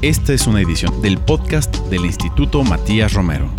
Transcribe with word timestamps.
Esta 0.00 0.32
es 0.32 0.46
una 0.46 0.60
edición 0.60 1.02
del 1.02 1.18
podcast 1.18 1.74
del 1.88 2.04
Instituto 2.04 2.62
Matías 2.62 3.14
Romero. 3.14 3.50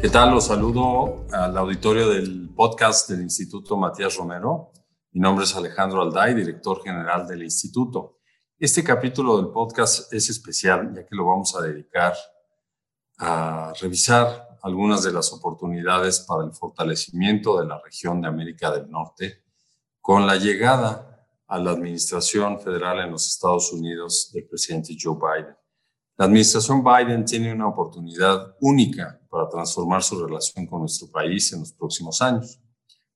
¿Qué 0.00 0.08
tal? 0.08 0.30
Los 0.30 0.46
saludo 0.46 1.26
al 1.32 1.58
auditorio 1.58 2.08
del 2.08 2.50
podcast 2.54 3.10
del 3.10 3.22
Instituto 3.22 3.76
Matías 3.76 4.16
Romero. 4.16 4.70
Mi 5.10 5.20
nombre 5.20 5.44
es 5.44 5.56
Alejandro 5.56 6.02
Alday, 6.02 6.34
director 6.34 6.80
general 6.84 7.26
del 7.26 7.42
instituto. 7.42 8.20
Este 8.60 8.84
capítulo 8.84 9.38
del 9.38 9.48
podcast 9.50 10.12
es 10.12 10.30
especial 10.30 10.94
ya 10.94 11.04
que 11.04 11.16
lo 11.16 11.26
vamos 11.26 11.56
a 11.56 11.62
dedicar 11.62 12.14
a 13.18 13.72
revisar 13.80 14.56
algunas 14.62 15.02
de 15.02 15.10
las 15.10 15.32
oportunidades 15.32 16.20
para 16.20 16.44
el 16.44 16.52
fortalecimiento 16.52 17.58
de 17.58 17.66
la 17.66 17.80
región 17.84 18.20
de 18.20 18.28
América 18.28 18.70
del 18.70 18.88
Norte 18.88 19.42
con 20.00 20.28
la 20.28 20.36
llegada 20.36 21.09
a 21.50 21.58
la 21.58 21.72
administración 21.72 22.58
federal 22.60 23.00
en 23.00 23.10
los 23.10 23.28
Estados 23.28 23.72
Unidos 23.72 24.30
del 24.32 24.46
presidente 24.46 24.96
Joe 24.98 25.16
Biden. 25.16 25.56
La 26.16 26.24
administración 26.24 26.82
Biden 26.82 27.24
tiene 27.24 27.52
una 27.52 27.68
oportunidad 27.68 28.56
única 28.60 29.20
para 29.28 29.48
transformar 29.48 30.02
su 30.02 30.24
relación 30.24 30.66
con 30.66 30.80
nuestro 30.80 31.10
país 31.10 31.52
en 31.52 31.60
los 31.60 31.72
próximos 31.72 32.22
años. 32.22 32.58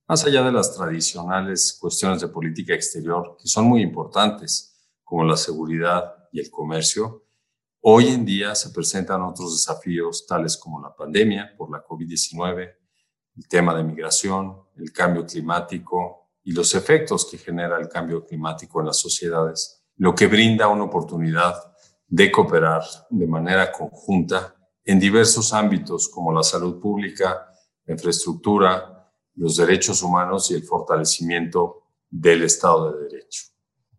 Más 0.06 0.24
allá 0.24 0.42
de 0.42 0.52
las 0.52 0.74
tradicionales 0.74 1.78
cuestiones 1.80 2.20
de 2.20 2.28
política 2.28 2.74
exterior, 2.74 3.36
que 3.40 3.48
son 3.48 3.64
muy 3.66 3.80
importantes, 3.80 4.90
como 5.02 5.24
la 5.24 5.36
seguridad 5.36 6.14
y 6.32 6.40
el 6.40 6.50
comercio, 6.50 7.24
Hoy 7.86 8.08
en 8.08 8.24
día 8.24 8.54
se 8.54 8.70
presentan 8.70 9.20
otros 9.20 9.52
desafíos 9.52 10.26
tales 10.26 10.56
como 10.56 10.80
la 10.80 10.96
pandemia 10.96 11.54
por 11.54 11.70
la 11.70 11.84
COVID-19, 11.84 12.72
el 13.36 13.46
tema 13.46 13.74
de 13.74 13.84
migración, 13.84 14.56
el 14.78 14.90
cambio 14.90 15.26
climático 15.26 16.23
y 16.44 16.52
los 16.52 16.74
efectos 16.74 17.26
que 17.28 17.38
genera 17.38 17.78
el 17.78 17.88
cambio 17.88 18.24
climático 18.24 18.80
en 18.80 18.86
las 18.86 18.98
sociedades, 18.98 19.82
lo 19.96 20.14
que 20.14 20.26
brinda 20.26 20.68
una 20.68 20.84
oportunidad 20.84 21.54
de 22.06 22.30
cooperar 22.30 22.82
de 23.10 23.26
manera 23.26 23.72
conjunta 23.72 24.54
en 24.84 25.00
diversos 25.00 25.52
ámbitos 25.54 26.08
como 26.08 26.32
la 26.32 26.42
salud 26.42 26.78
pública, 26.78 27.48
la 27.86 27.94
infraestructura, 27.94 29.10
los 29.36 29.56
derechos 29.56 30.02
humanos 30.02 30.50
y 30.50 30.54
el 30.54 30.62
fortalecimiento 30.62 31.84
del 32.10 32.42
Estado 32.42 32.92
de 32.92 33.04
Derecho. 33.04 33.44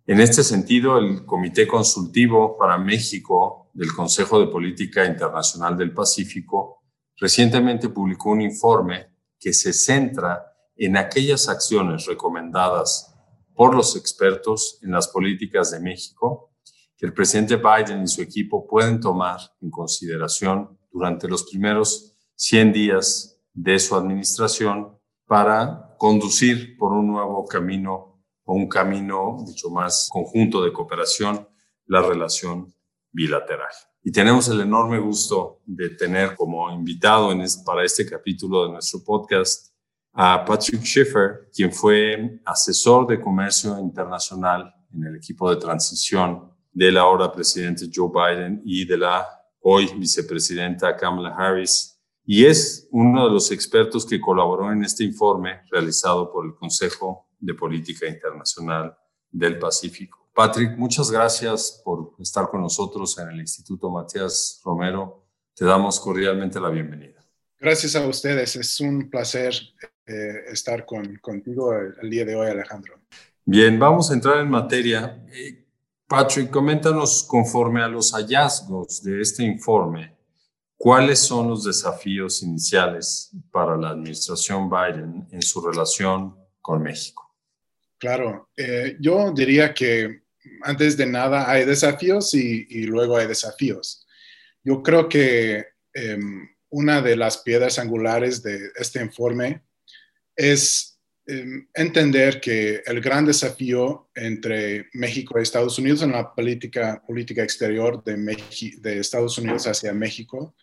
En 0.06 0.20
este 0.20 0.44
sentido, 0.44 1.00
el 1.00 1.26
Comité 1.26 1.68
Consultivo 1.68 2.58
para 2.58 2.78
México 2.78 3.72
del 3.74 3.92
Consejo 3.94 4.40
de 4.40 4.48
Política 4.48 5.04
Internacional 5.04 5.76
del 5.76 5.94
Pacífico 5.94 6.84
recientemente 7.18 7.90
publicó 7.90 8.30
un 8.30 8.42
informe 8.42 9.08
que 9.40 9.52
se 9.52 9.74
centra 9.74 10.55
en 10.76 10.98
aquellas 10.98 11.48
acciones 11.50 12.06
recomendadas 12.06 13.16
por 13.54 13.74
los 13.76 13.96
expertos 13.96 14.80
en 14.82 14.92
las 14.92 15.08
políticas 15.08 15.72
de 15.72 15.80
México 15.80 16.52
que 16.98 17.06
el 17.06 17.14
presidente 17.14 17.58
Biden 17.58 18.04
y 18.04 18.08
su 18.08 18.22
equipo 18.22 18.68
pueden 18.68 19.00
tomar 19.00 19.40
en 19.62 19.70
consideración 19.70 20.78
durante 20.92 21.28
los 21.28 21.44
primeros 21.44 22.18
100 22.36 22.74
días 22.74 23.42
de 23.54 23.80
su 23.80 23.96
administración 23.96 24.98
para 25.26 25.96
conducir 25.98 26.78
por 26.78 26.94
un 26.94 27.08
nuevo 27.08 27.46
camino 27.46 28.24
o 28.44 28.54
un 28.54 28.70
camino 28.70 29.34
mucho 29.34 29.70
más 29.70 30.08
conjunto 30.12 30.64
de 30.64 30.72
cooperación 30.72 31.48
la 31.88 32.02
relación 32.02 32.74
bilateral. 33.12 33.72
Y 34.04 34.12
tenemos 34.12 34.48
el 34.50 34.62
enorme 34.62 35.00
gusto 35.00 35.62
de 35.66 35.90
tener 35.90 36.36
como 36.36 36.70
invitado 36.72 37.34
para 37.66 37.84
este 37.84 38.06
capítulo 38.06 38.66
de 38.66 38.74
nuestro 38.74 39.04
podcast 39.04 39.75
a 40.18 40.46
Patrick 40.46 40.82
Schiffer, 40.82 41.50
quien 41.54 41.74
fue 41.74 42.40
asesor 42.46 43.06
de 43.06 43.20
comercio 43.20 43.78
internacional 43.78 44.74
en 44.94 45.04
el 45.04 45.18
equipo 45.18 45.50
de 45.50 45.58
transición 45.58 46.52
del 46.72 46.98
ahora 46.98 47.32
presidente 47.32 47.90
Joe 47.94 48.10
Biden 48.10 48.62
y 48.64 48.86
de 48.86 48.98
la 48.98 49.28
hoy 49.60 49.92
vicepresidenta 49.98 50.96
Kamala 50.96 51.36
Harris, 51.36 52.00
y 52.24 52.46
es 52.46 52.88
uno 52.92 53.26
de 53.26 53.34
los 53.34 53.52
expertos 53.52 54.06
que 54.06 54.22
colaboró 54.22 54.72
en 54.72 54.84
este 54.84 55.04
informe 55.04 55.62
realizado 55.70 56.32
por 56.32 56.46
el 56.46 56.56
Consejo 56.56 57.28
de 57.38 57.54
Política 57.54 58.08
Internacional 58.08 58.98
del 59.30 59.60
Pacífico. 59.60 60.30
Patrick, 60.34 60.78
muchas 60.78 61.12
gracias 61.12 61.82
por 61.84 62.14
estar 62.20 62.48
con 62.50 62.62
nosotros 62.62 63.18
en 63.20 63.30
el 63.30 63.40
Instituto 63.42 63.90
Matías 63.90 64.62
Romero. 64.64 65.26
Te 65.54 65.66
damos 65.66 66.00
cordialmente 66.00 66.60
la 66.60 66.70
bienvenida. 66.70 67.15
Gracias 67.66 67.96
a 67.96 68.06
ustedes. 68.06 68.56
Es 68.58 68.80
un 68.80 69.10
placer 69.10 69.52
eh, 70.06 70.44
estar 70.52 70.86
con, 70.86 71.16
contigo 71.16 71.74
el, 71.74 72.12
día 72.12 72.24
de 72.24 72.36
hoy, 72.36 72.48
Alejandro. 72.48 72.94
Bien, 73.44 73.80
vamos 73.80 74.12
a 74.12 74.14
entrar 74.14 74.38
en 74.38 74.52
materia. 74.52 75.20
Eh, 75.34 75.66
Patrick, 76.08 76.52
coméntanos 76.52 77.26
conforme 77.28 77.82
a 77.82 77.88
los 77.88 78.12
hallazgos 78.12 79.02
de 79.02 79.20
este 79.20 79.42
informe, 79.42 80.16
¿cuáles 80.78 81.18
son 81.18 81.50
los 81.50 81.64
desafíos 81.64 82.44
iniciales 82.44 83.32
para 83.50 83.76
la 83.76 83.90
administración 83.90 84.70
Biden 84.70 85.28
en 85.32 85.42
su 85.42 85.60
relación 85.60 86.36
con 86.62 86.84
México? 86.84 87.36
Claro, 87.98 88.48
eh, 88.56 88.96
yo 89.00 89.32
diría 89.32 89.74
que 89.74 90.22
antes 90.62 90.96
de 90.98 91.08
nada 91.08 91.50
hay 91.50 91.66
desafíos 91.66 92.32
y, 92.36 92.84
luego 92.84 93.18
hay 93.18 93.26
desafíos. 93.26 94.06
Yo 94.64 94.84
creo 94.84 95.10
que 95.10 95.66
em, 95.96 96.48
una 96.76 97.02
de 97.02 97.16
las 97.16 97.38
piedras 97.38 97.80
angulares 97.80 98.44
de 98.44 98.70
este 98.76 99.02
informe 99.02 99.62
es 100.36 101.00
em, 101.26 101.66
entender 101.74 102.42
que 102.42 102.84
el 102.86 103.00
gran 103.00 103.26
desafío 103.26 104.10
entre 104.14 104.90
México 104.92 105.40
y 105.40 105.44
Estados 105.44 105.80
Unidos 105.80 106.02
en 106.02 106.12
la 106.12 106.36
política, 106.36 107.02
política 107.08 107.44
exterior 107.44 108.04
de, 108.04 108.18
de 108.80 109.00
Estados 109.00 109.38
Unidos 109.38 109.66
hacia 109.68 109.94
México 109.94 110.54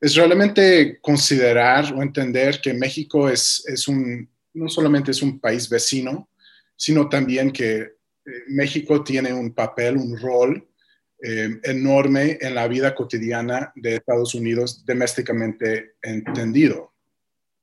es 0.00 0.14
realmente 0.14 0.98
considerar 1.02 1.92
o 1.92 2.02
entender 2.02 2.62
que 2.62 2.72
México 2.72 3.28
es, 3.28 3.62
es 3.66 3.88
un, 3.88 4.26
no 4.54 4.68
solamente 4.70 5.10
es 5.10 5.20
un 5.20 5.38
país 5.38 5.68
vecino, 5.68 6.30
sino 6.76 7.10
también 7.10 7.50
que 7.50 7.98
México 8.46 9.04
tiene 9.04 9.34
un 9.34 9.52
papel, 9.52 9.96
un 9.98 10.18
rol 10.18 10.67
eh, 11.22 11.60
enorme 11.64 12.38
en 12.40 12.54
la 12.54 12.68
vida 12.68 12.94
cotidiana 12.94 13.72
de 13.74 13.96
Estados 13.96 14.34
Unidos, 14.34 14.84
domésticamente 14.84 15.94
entendido. 16.02 16.92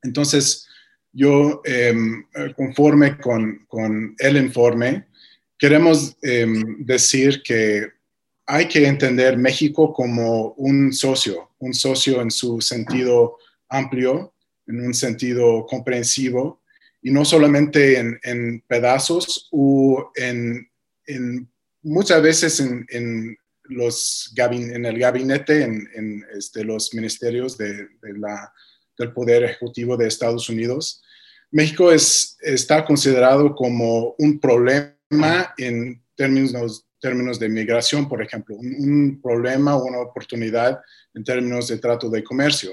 Entonces, 0.03 0.67
yo, 1.11 1.61
em, 1.63 2.25
conforme 2.55 3.17
con, 3.17 4.15
el 4.19 4.37
informe, 4.37 5.07
queremos 5.57 6.17
em, 6.21 6.85
decir 6.85 7.41
que 7.43 7.87
hay 8.45 8.67
que 8.67 8.85
entender 8.85 9.37
México 9.37 9.93
como 9.93 10.51
un 10.57 10.91
socio, 10.93 11.51
un 11.59 11.73
socio 11.73 12.21
en 12.21 12.29
su 12.29 12.61
sentido 12.61 13.37
amplio, 13.69 14.33
en 14.67 14.85
un 14.85 14.93
sentido 14.93 15.65
comprensivo, 15.65 16.61
y 17.01 17.11
no 17.11 17.23
solamente 17.23 17.99
en, 17.99 18.63
pedazos 18.67 19.47
o 19.51 20.11
en, 20.15 20.69
muchas 21.83 22.21
veces 22.21 22.59
en, 22.59 23.37
los, 23.69 24.33
en 24.37 24.85
el 24.85 24.99
gabinete, 24.99 25.63
en, 25.63 26.25
este, 26.35 26.63
los 26.63 26.93
ministerios 26.93 27.57
de, 27.57 27.87
la, 28.01 28.51
del 28.97 29.13
Poder 29.13 29.43
Ejecutivo 29.43 29.97
de 29.97 30.07
Estados 30.07 30.49
Unidos. 30.49 31.01
México 31.51 31.91
es, 31.91 32.37
está 32.41 32.85
considerado 32.85 33.55
como 33.55 34.15
un 34.17 34.39
problema 34.39 35.53
en 35.57 36.03
términos, 36.15 36.85
términos 36.99 37.39
de 37.39 37.49
migración, 37.49 38.09
por 38.09 38.21
ejemplo, 38.21 38.55
un, 38.55 38.75
un 38.79 39.21
problema 39.21 39.75
o 39.75 39.85
una 39.85 39.99
oportunidad 39.99 40.79
en 41.13 41.23
términos 41.23 41.67
de 41.67 41.77
trato 41.77 42.09
de 42.09 42.23
comercio. 42.23 42.71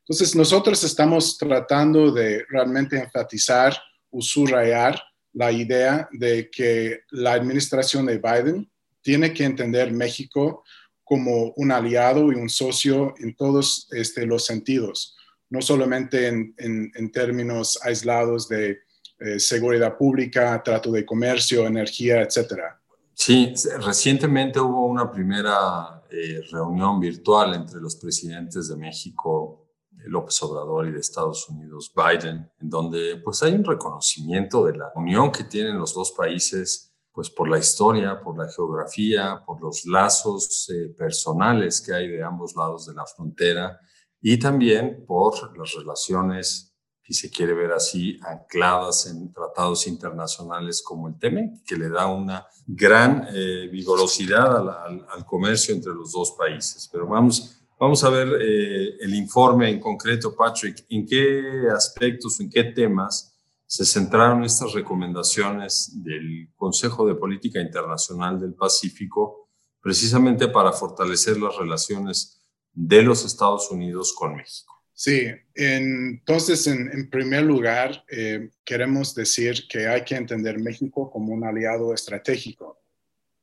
Entonces, 0.00 0.34
nosotros 0.34 0.82
estamos 0.84 1.36
tratando 1.36 2.10
de 2.10 2.44
realmente 2.48 2.98
enfatizar 2.98 3.76
o 4.10 4.22
subrayar 4.22 5.00
la 5.32 5.52
idea 5.52 6.08
de 6.12 6.50
que 6.50 7.02
la 7.10 7.34
administración 7.34 8.06
de 8.06 8.18
Biden 8.18 8.70
tiene 9.02 9.32
que 9.32 9.44
entender 9.44 9.92
México 9.92 10.64
como 11.04 11.52
un 11.56 11.72
aliado 11.72 12.30
y 12.32 12.34
un 12.34 12.50
socio 12.50 13.14
en 13.18 13.34
todos 13.34 13.88
este, 13.92 14.26
los 14.26 14.44
sentidos, 14.44 15.16
no 15.48 15.62
solamente 15.62 16.28
en, 16.28 17.10
términos 17.12 17.78
aislados 17.82 18.48
de 18.48 18.80
eh, 19.20 19.40
seguridad 19.40 19.96
pública, 19.96 20.62
trato 20.62 20.92
de 20.92 21.06
comercio, 21.06 21.66
energía, 21.66 22.20
etcétera. 22.20 22.78
Sí, 23.14 23.52
recientemente 23.80 24.60
hubo 24.60 24.86
una 24.86 25.10
primera 25.10 26.02
eh, 26.10 26.40
reunión 26.52 27.00
virtual 27.00 27.54
entre 27.54 27.80
los 27.80 27.96
presidentes 27.96 28.68
de 28.68 28.76
México 28.76 29.68
López 30.04 30.42
Obrador 30.42 30.88
y 30.88 30.92
de 30.92 31.00
Estados 31.00 31.48
Unidos 31.48 31.92
Biden, 31.94 32.50
en 32.60 32.70
donde 32.70 33.16
pues 33.16 33.42
hay 33.42 33.52
un 33.52 33.64
reconocimiento 33.64 34.64
de 34.66 34.76
la 34.76 34.92
unión 34.94 35.32
que 35.32 35.44
tienen 35.44 35.78
los 35.78 35.94
dos 35.94 36.12
países, 36.12 36.87
pues 37.18 37.30
por 37.30 37.48
la 37.48 37.58
historia, 37.58 38.20
por 38.20 38.38
la 38.38 38.48
geografía, 38.48 39.42
por 39.44 39.60
los 39.60 39.84
lazos 39.86 40.70
eh, 40.70 40.94
personales 40.96 41.80
que 41.80 41.92
hay 41.92 42.06
de 42.06 42.22
ambos 42.22 42.54
lados 42.54 42.86
de 42.86 42.94
la 42.94 43.04
frontera 43.06 43.76
y 44.20 44.38
también 44.38 45.04
por 45.04 45.58
las 45.58 45.74
relaciones 45.74 46.72
si 47.02 47.14
se 47.14 47.28
quiere 47.28 47.54
ver 47.54 47.72
así, 47.72 48.20
ancladas 48.22 49.06
en 49.06 49.32
tratados 49.32 49.88
internacionales 49.88 50.80
como 50.80 51.08
el 51.08 51.18
TEMEC, 51.18 51.64
que 51.66 51.74
le 51.74 51.88
da 51.88 52.06
una 52.06 52.46
gran 52.64 53.26
eh, 53.32 53.68
vigorosidad 53.72 54.68
al, 54.84 55.26
comercio 55.26 55.74
entre 55.74 55.94
los 55.94 56.12
dos 56.12 56.36
países. 56.38 56.88
Pero 56.92 57.08
vamos, 57.08 57.58
vamos 57.80 58.04
a 58.04 58.10
ver 58.10 58.28
eh, 58.40 58.96
el 59.00 59.12
informe 59.12 59.68
en 59.68 59.80
concreto, 59.80 60.36
Patrick, 60.36 60.86
en 60.88 61.04
qué 61.04 61.66
aspectos, 61.74 62.38
en 62.38 62.48
qué 62.48 62.62
temas 62.62 63.34
se 63.68 63.84
centraron 63.84 64.44
estas 64.44 64.72
recomendaciones 64.72 65.90
del 66.02 66.48
Consejo 66.56 67.06
de 67.06 67.14
Política 67.14 67.60
Internacional 67.60 68.40
del 68.40 68.54
Pacífico 68.54 69.50
precisamente 69.82 70.48
para 70.48 70.72
fortalecer 70.72 71.36
las 71.36 71.54
relaciones 71.54 72.40
de 72.72 73.02
los 73.02 73.26
Estados 73.26 73.70
Unidos 73.70 74.14
con 74.14 74.36
México. 74.36 74.74
Sí, 74.94 75.28
entonces 75.54 76.66
en, 76.66 77.10
primer 77.10 77.44
lugar 77.44 78.04
eh, 78.08 78.48
queremos 78.64 79.14
decir 79.14 79.68
que 79.68 79.86
hay 79.86 80.02
que 80.02 80.16
entender 80.16 80.58
México 80.58 81.10
como 81.10 81.34
un 81.34 81.44
aliado 81.44 81.92
estratégico. 81.92 82.80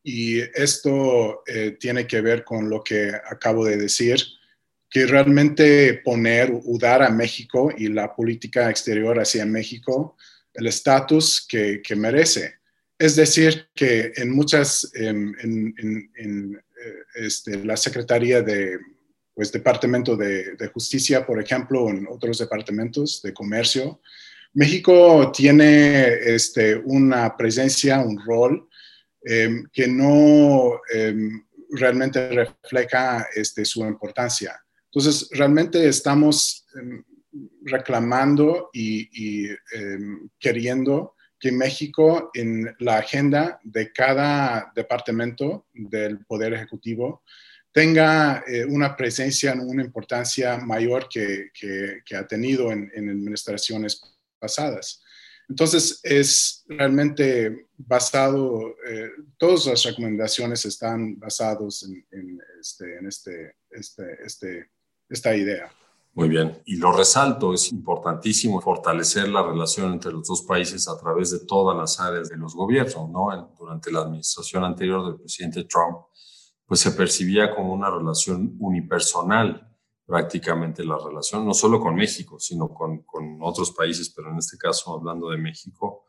Y 0.03 0.39
esto 0.39 1.43
eh, 1.45 1.77
tiene 1.79 2.07
que 2.07 2.21
ver 2.21 2.43
con 2.43 2.67
lo 2.67 2.83
que 2.83 3.11
acabo 3.29 3.63
de 3.63 3.77
decir, 3.77 4.19
que 4.95 5.05
realmente 5.05 5.95
poner 6.05 6.53
o 6.53 6.77
dar 6.77 7.03
a 7.03 7.09
México 7.09 7.69
y 7.77 7.89
la 7.89 8.15
política 8.15 8.69
exterior 8.69 9.19
hacia 9.19 9.45
México 9.45 10.15
el 10.53 10.67
estatus 10.67 11.45
que, 11.45 11.81
merece. 11.97 12.53
Es 12.97 13.17
decir, 13.17 13.67
que 13.75 14.13
en 14.15 14.31
muchas, 14.31 14.89
en, 14.93 15.35
en 15.41 16.55
eh, 16.55 16.93
este, 17.15 17.61
la 17.65 17.75
Secretaría 17.75 18.41
de 18.41 18.79
pues, 19.33 19.51
Departamento 19.51 20.15
de, 20.15 20.71
Justicia, 20.73 21.25
por 21.25 21.41
ejemplo, 21.41 21.89
en 21.89 22.07
otros 22.09 22.37
departamentos 22.37 23.21
de 23.21 23.33
comercio. 23.33 23.99
México 24.53 25.29
tiene 25.33 26.07
este, 26.23 26.77
una 26.77 27.35
presencia, 27.35 27.99
un 27.99 28.17
rol 28.25 28.69
em, 29.25 29.65
que 29.73 29.89
no 29.89 30.79
em, 30.89 31.43
realmente 31.71 32.29
refleja 32.29 33.27
este, 33.35 33.65
su 33.65 33.85
importancia. 33.85 34.64
Entonces, 34.95 35.29
realmente 35.31 35.87
estamos 35.87 36.65
em, 36.75 37.03
reclamando 37.63 38.69
y, 38.71 39.09
y 39.11 39.49
queriendo 40.39 41.15
que 41.39 41.51
México 41.51 42.31
en 42.33 42.75
la 42.79 42.97
agenda 42.97 43.59
de 43.63 43.91
cada 43.91 44.71
departamento 44.73 45.67
del 45.73 46.25
Poder 46.25 46.53
Ejecutivo 46.53 47.23
tenga 47.71 48.43
eh, 48.47 48.63
una 48.65 48.95
presencia, 48.95 49.53
una 49.53 49.83
importancia 49.83 50.57
mayor 50.57 51.09
que, 51.09 51.49
que, 51.53 52.15
ha 52.15 52.25
tenido 52.25 52.71
en, 52.71 52.89
administraciones 52.95 54.01
pasadas. 54.39 55.03
Entonces, 55.49 55.99
es 56.01 56.63
realmente 56.67 57.67
basado, 57.77 58.75
eh, 58.87 59.11
todas 59.37 59.65
las 59.65 59.83
recomendaciones 59.83 60.65
están 60.65 61.19
basadas 61.19 61.83
en, 61.83 62.07
en, 62.11 62.41
este, 62.61 62.97
en 62.97 63.07
este, 63.07 63.55
este, 63.69 64.25
este, 64.25 64.69
esta 65.09 65.35
idea. 65.35 65.71
Muy 66.13 66.29
bien, 66.29 66.61
y 66.65 66.77
lo 66.77 66.93
resalto, 66.93 67.53
es 67.53 67.71
importantísimo 67.73 68.61
fortalecer 68.61 69.27
la 69.27 69.43
relación 69.43 69.91
entre 69.91 70.13
los 70.13 70.25
dos 70.25 70.43
países 70.43 70.87
a 70.87 70.97
través 70.97 71.31
de 71.31 71.39
todas 71.45 71.75
las 71.75 71.99
áreas 71.99 72.29
de 72.29 72.37
los 72.37 72.55
gobiernos, 72.55 73.09
¿no? 73.09 73.53
Durante 73.59 73.91
la 73.91 73.99
administración 73.99 74.63
anterior 74.63 75.05
del 75.05 75.19
presidente 75.19 75.65
Trump, 75.65 75.97
pues 76.65 76.79
se 76.79 76.91
percibía 76.91 77.53
como 77.53 77.73
una 77.73 77.89
relación 77.89 78.55
unipersonal 78.59 79.75
prácticamente 80.05 80.85
la 80.85 80.97
relación, 80.97 81.45
no 81.45 81.53
solo 81.53 81.81
con 81.81 81.95
México, 81.95 82.39
sino 82.39 82.69
con, 82.69 83.03
con 83.03 83.39
otros 83.41 83.71
países, 83.71 84.09
pero 84.15 84.31
en 84.31 84.37
este 84.37 84.57
caso 84.57 84.93
hablando 84.93 85.29
de 85.29 85.37
México, 85.37 86.05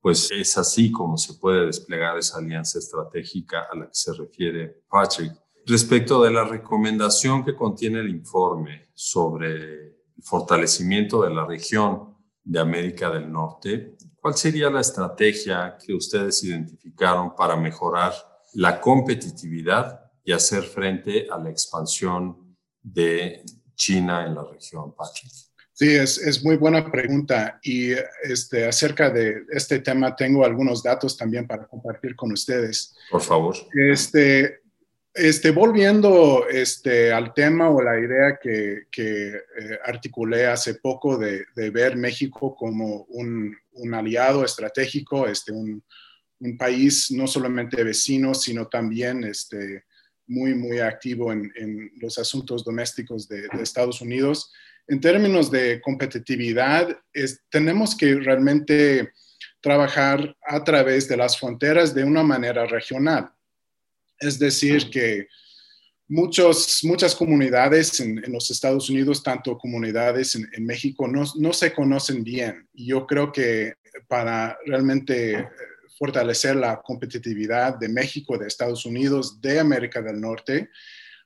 pues 0.00 0.30
es 0.30 0.56
así 0.56 0.92
como 0.92 1.16
se 1.16 1.34
puede 1.34 1.66
desplegar 1.66 2.16
esa 2.18 2.38
alianza 2.38 2.78
estratégica 2.78 3.66
a 3.70 3.76
la 3.76 3.86
que 3.86 3.94
se 3.94 4.12
refiere 4.12 4.82
Patrick. 4.88 5.32
Respecto 5.68 6.22
de 6.22 6.30
la 6.30 6.44
recomendación 6.44 7.44
que 7.44 7.54
contiene 7.54 8.00
el 8.00 8.08
informe 8.08 8.88
sobre 8.94 9.52
el 9.52 10.22
fortalecimiento 10.22 11.22
de 11.22 11.34
la 11.34 11.44
región 11.44 12.16
de 12.42 12.58
América 12.58 13.10
del 13.10 13.30
Norte, 13.30 13.94
¿cuál 14.18 14.32
sería 14.32 14.70
la 14.70 14.80
estrategia 14.80 15.76
que 15.84 15.92
ustedes 15.92 16.42
identificaron 16.42 17.36
para 17.36 17.54
mejorar 17.54 18.14
la 18.54 18.80
competitividad 18.80 20.10
y 20.24 20.32
hacer 20.32 20.62
frente 20.62 21.26
a 21.30 21.36
la 21.36 21.50
expansión 21.50 22.56
de 22.80 23.42
China 23.74 24.24
en 24.24 24.36
la 24.36 24.44
región, 24.50 24.94
Patrick? 24.96 25.30
Sí, 25.74 25.94
es, 25.94 26.16
es, 26.16 26.42
muy 26.42 26.56
buena 26.56 26.90
pregunta. 26.90 27.60
Y 27.62 27.92
este, 28.22 28.66
acerca 28.66 29.10
de 29.10 29.44
este 29.50 29.80
tema 29.80 30.16
tengo 30.16 30.46
algunos 30.46 30.82
datos 30.82 31.14
también 31.14 31.46
para 31.46 31.66
compartir 31.66 32.16
con 32.16 32.32
ustedes. 32.32 32.96
Por 33.10 33.20
favor. 33.20 33.54
Este, 33.74 34.62
este, 35.18 35.50
volviendo 35.50 36.46
este, 36.48 37.12
al 37.12 37.34
tema 37.34 37.68
o 37.70 37.82
la 37.82 37.98
idea 37.98 38.38
que, 38.40 38.86
eh, 38.96 39.32
articulé 39.84 40.46
hace 40.46 40.74
poco 40.74 41.18
de, 41.18 41.44
de, 41.56 41.70
ver 41.70 41.96
México 41.96 42.54
como 42.54 43.02
un, 43.08 43.56
aliado 43.92 44.44
estratégico, 44.44 45.26
este, 45.26 45.52
un, 45.52 45.82
país 46.56 47.10
no 47.10 47.26
solamente 47.26 47.82
vecino, 47.82 48.32
sino 48.32 48.68
también 48.68 49.24
este, 49.24 49.84
muy, 50.28 50.54
muy 50.54 50.78
activo 50.78 51.32
en, 51.32 51.90
los 51.96 52.16
asuntos 52.18 52.64
domésticos 52.64 53.28
de, 53.28 53.48
Estados 53.60 54.00
Unidos. 54.00 54.52
En 54.86 55.00
términos 55.00 55.50
de 55.50 55.80
competitividad, 55.80 56.96
tenemos 57.50 57.96
que 57.96 58.14
realmente 58.14 59.12
trabajar 59.60 60.36
a 60.46 60.62
través 60.62 61.08
de 61.08 61.16
las 61.16 61.36
fronteras 61.38 61.92
de 61.92 62.04
una 62.04 62.22
manera 62.22 62.66
regional. 62.66 63.32
Es 64.18 64.38
decir, 64.38 64.90
que 64.90 65.28
muchos, 66.08 66.80
muchas 66.82 67.14
comunidades 67.14 68.00
en, 68.00 68.22
los 68.32 68.50
Estados 68.50 68.90
Unidos, 68.90 69.22
tanto 69.22 69.58
comunidades 69.58 70.34
en, 70.34 70.48
en 70.52 70.64
México, 70.64 71.06
no, 71.06 71.24
no, 71.36 71.52
se 71.52 71.72
conocen 71.72 72.24
bien. 72.24 72.68
Yo 72.72 73.06
creo 73.06 73.30
que 73.32 73.74
para 74.06 74.58
realmente 74.66 75.48
fortalecer 75.98 76.56
la 76.56 76.80
competitividad 76.80 77.78
de 77.78 77.88
México, 77.88 78.38
de 78.38 78.46
Estados 78.46 78.86
Unidos, 78.86 79.40
de 79.40 79.58
América 79.58 80.00
del 80.00 80.20
Norte, 80.20 80.70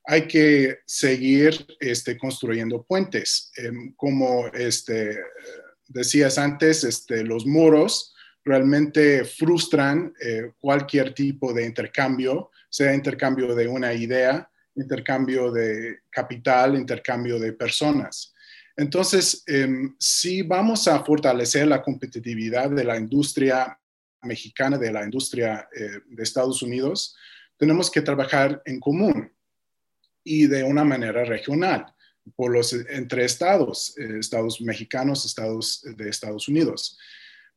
hay 0.04 0.26
que 0.26 0.78
seguir 0.86 1.66
este, 1.78 2.16
construyendo 2.18 2.82
puentes. 2.82 3.52
Em, 3.56 3.92
como 3.94 4.48
este, 4.48 5.20
decías 5.88 6.38
antes, 6.38 6.84
este, 6.84 7.22
los 7.22 7.46
muros 7.46 8.14
realmente 8.44 9.24
frustran 9.24 10.12
eh, 10.20 10.52
cualquier 10.58 11.14
tipo 11.14 11.52
de 11.52 11.64
intercambio, 11.64 12.50
sea 12.72 12.94
intercambio 12.94 13.54
de 13.54 13.68
una 13.68 13.92
idea, 13.92 14.48
intercambio 14.74 15.52
de 15.52 15.98
capital, 16.08 16.74
intercambio 16.74 17.38
de 17.38 17.52
personas. 17.52 18.32
Entonces, 18.74 19.44
em, 19.46 19.94
si 19.98 20.40
vamos 20.40 20.88
a 20.88 21.04
fortalecer 21.04 21.66
la 21.66 21.82
competitividad 21.82 22.70
de 22.70 22.84
la 22.84 22.96
industria 22.96 23.78
mexicana 24.22 24.78
de 24.78 24.90
la 24.90 25.04
industria 25.04 25.68
eh, 25.76 26.00
de 26.06 26.22
Estados 26.22 26.62
Unidos, 26.62 27.14
tenemos 27.58 27.90
que 27.90 28.00
trabajar 28.00 28.62
en 28.64 28.80
común 28.80 29.30
y 30.24 30.46
de 30.46 30.64
una 30.64 30.84
manera 30.84 31.24
regional 31.24 31.92
por 32.36 32.52
los 32.52 32.72
entre 32.72 33.26
estados, 33.26 33.94
eh, 33.98 34.18
estados 34.18 34.62
mexicanos, 34.62 35.26
estados 35.26 35.82
de 35.84 36.08
Estados 36.08 36.48
Unidos. 36.48 36.98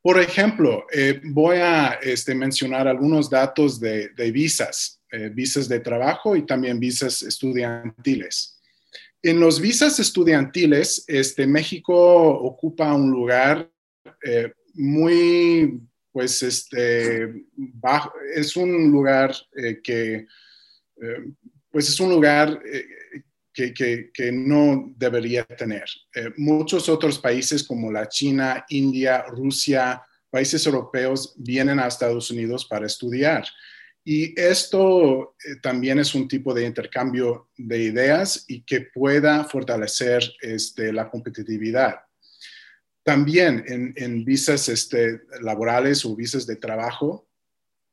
Por 0.06 0.22
ejemplo, 0.22 0.86
eh, 0.94 1.20
voy 1.24 1.58
a 1.58 1.98
este, 2.00 2.36
mencionar 2.36 2.88
algunos 2.88 3.28
datos 3.28 3.80
de, 3.80 4.12
visas, 4.32 5.02
visas 5.34 5.68
de 5.68 5.80
trabajo 5.80 6.36
y 6.36 6.46
también 6.46 6.80
visas 6.80 7.22
estudiantiles. 7.24 8.60
En 9.22 9.40
los 9.40 9.60
visas 9.60 10.00
estudiantiles, 10.00 11.04
este, 11.08 11.48
México 11.48 11.96
ocupa 11.96 12.94
un 12.94 13.10
lugar 13.12 13.70
muy 14.74 15.80
pues 16.16 16.42
este, 16.44 17.44
es 18.34 18.56
un 18.56 18.90
lugar 18.90 19.36
eh, 19.54 19.82
que, 19.84 20.14
eh, 20.16 21.26
pues 21.70 21.90
es 21.90 22.00
un 22.00 22.10
lugar 22.10 22.58
eh, 22.72 22.86
que, 23.54 23.74
que, 24.14 24.32
no 24.32 24.94
debería 24.96 25.44
tener. 25.44 25.84
muchos 26.38 26.88
otros 26.88 27.20
países 27.20 27.66
como 27.66 27.92
la 27.92 28.08
China, 28.08 28.66
India, 28.70 29.26
Rusia, 29.28 30.02
países 30.30 30.66
europeos 30.66 31.34
vienen 31.36 31.80
a 31.80 31.88
Estados 31.88 32.32
Unidos 32.32 32.66
para 32.66 32.86
estudiar. 32.86 33.46
Y 34.08 34.40
esto 34.40 35.36
también 35.64 35.98
es 35.98 36.14
un 36.14 36.28
tipo 36.28 36.54
de 36.54 36.64
intercambio 36.64 37.50
de 37.58 37.80
ideas 37.80 38.46
y 38.48 38.62
que 38.62 38.82
pueda 38.82 39.44
fortalecer 39.46 40.24
este, 40.42 40.94
la 40.94 41.10
competitividad. 41.10 41.96
También 43.02 43.64
en, 43.68 44.24
visas 44.26 44.70
este, 44.70 45.22
laborales 45.42 46.06
o 46.06 46.16
visas 46.16 46.46
de 46.46 46.56
trabajo, 46.56 47.28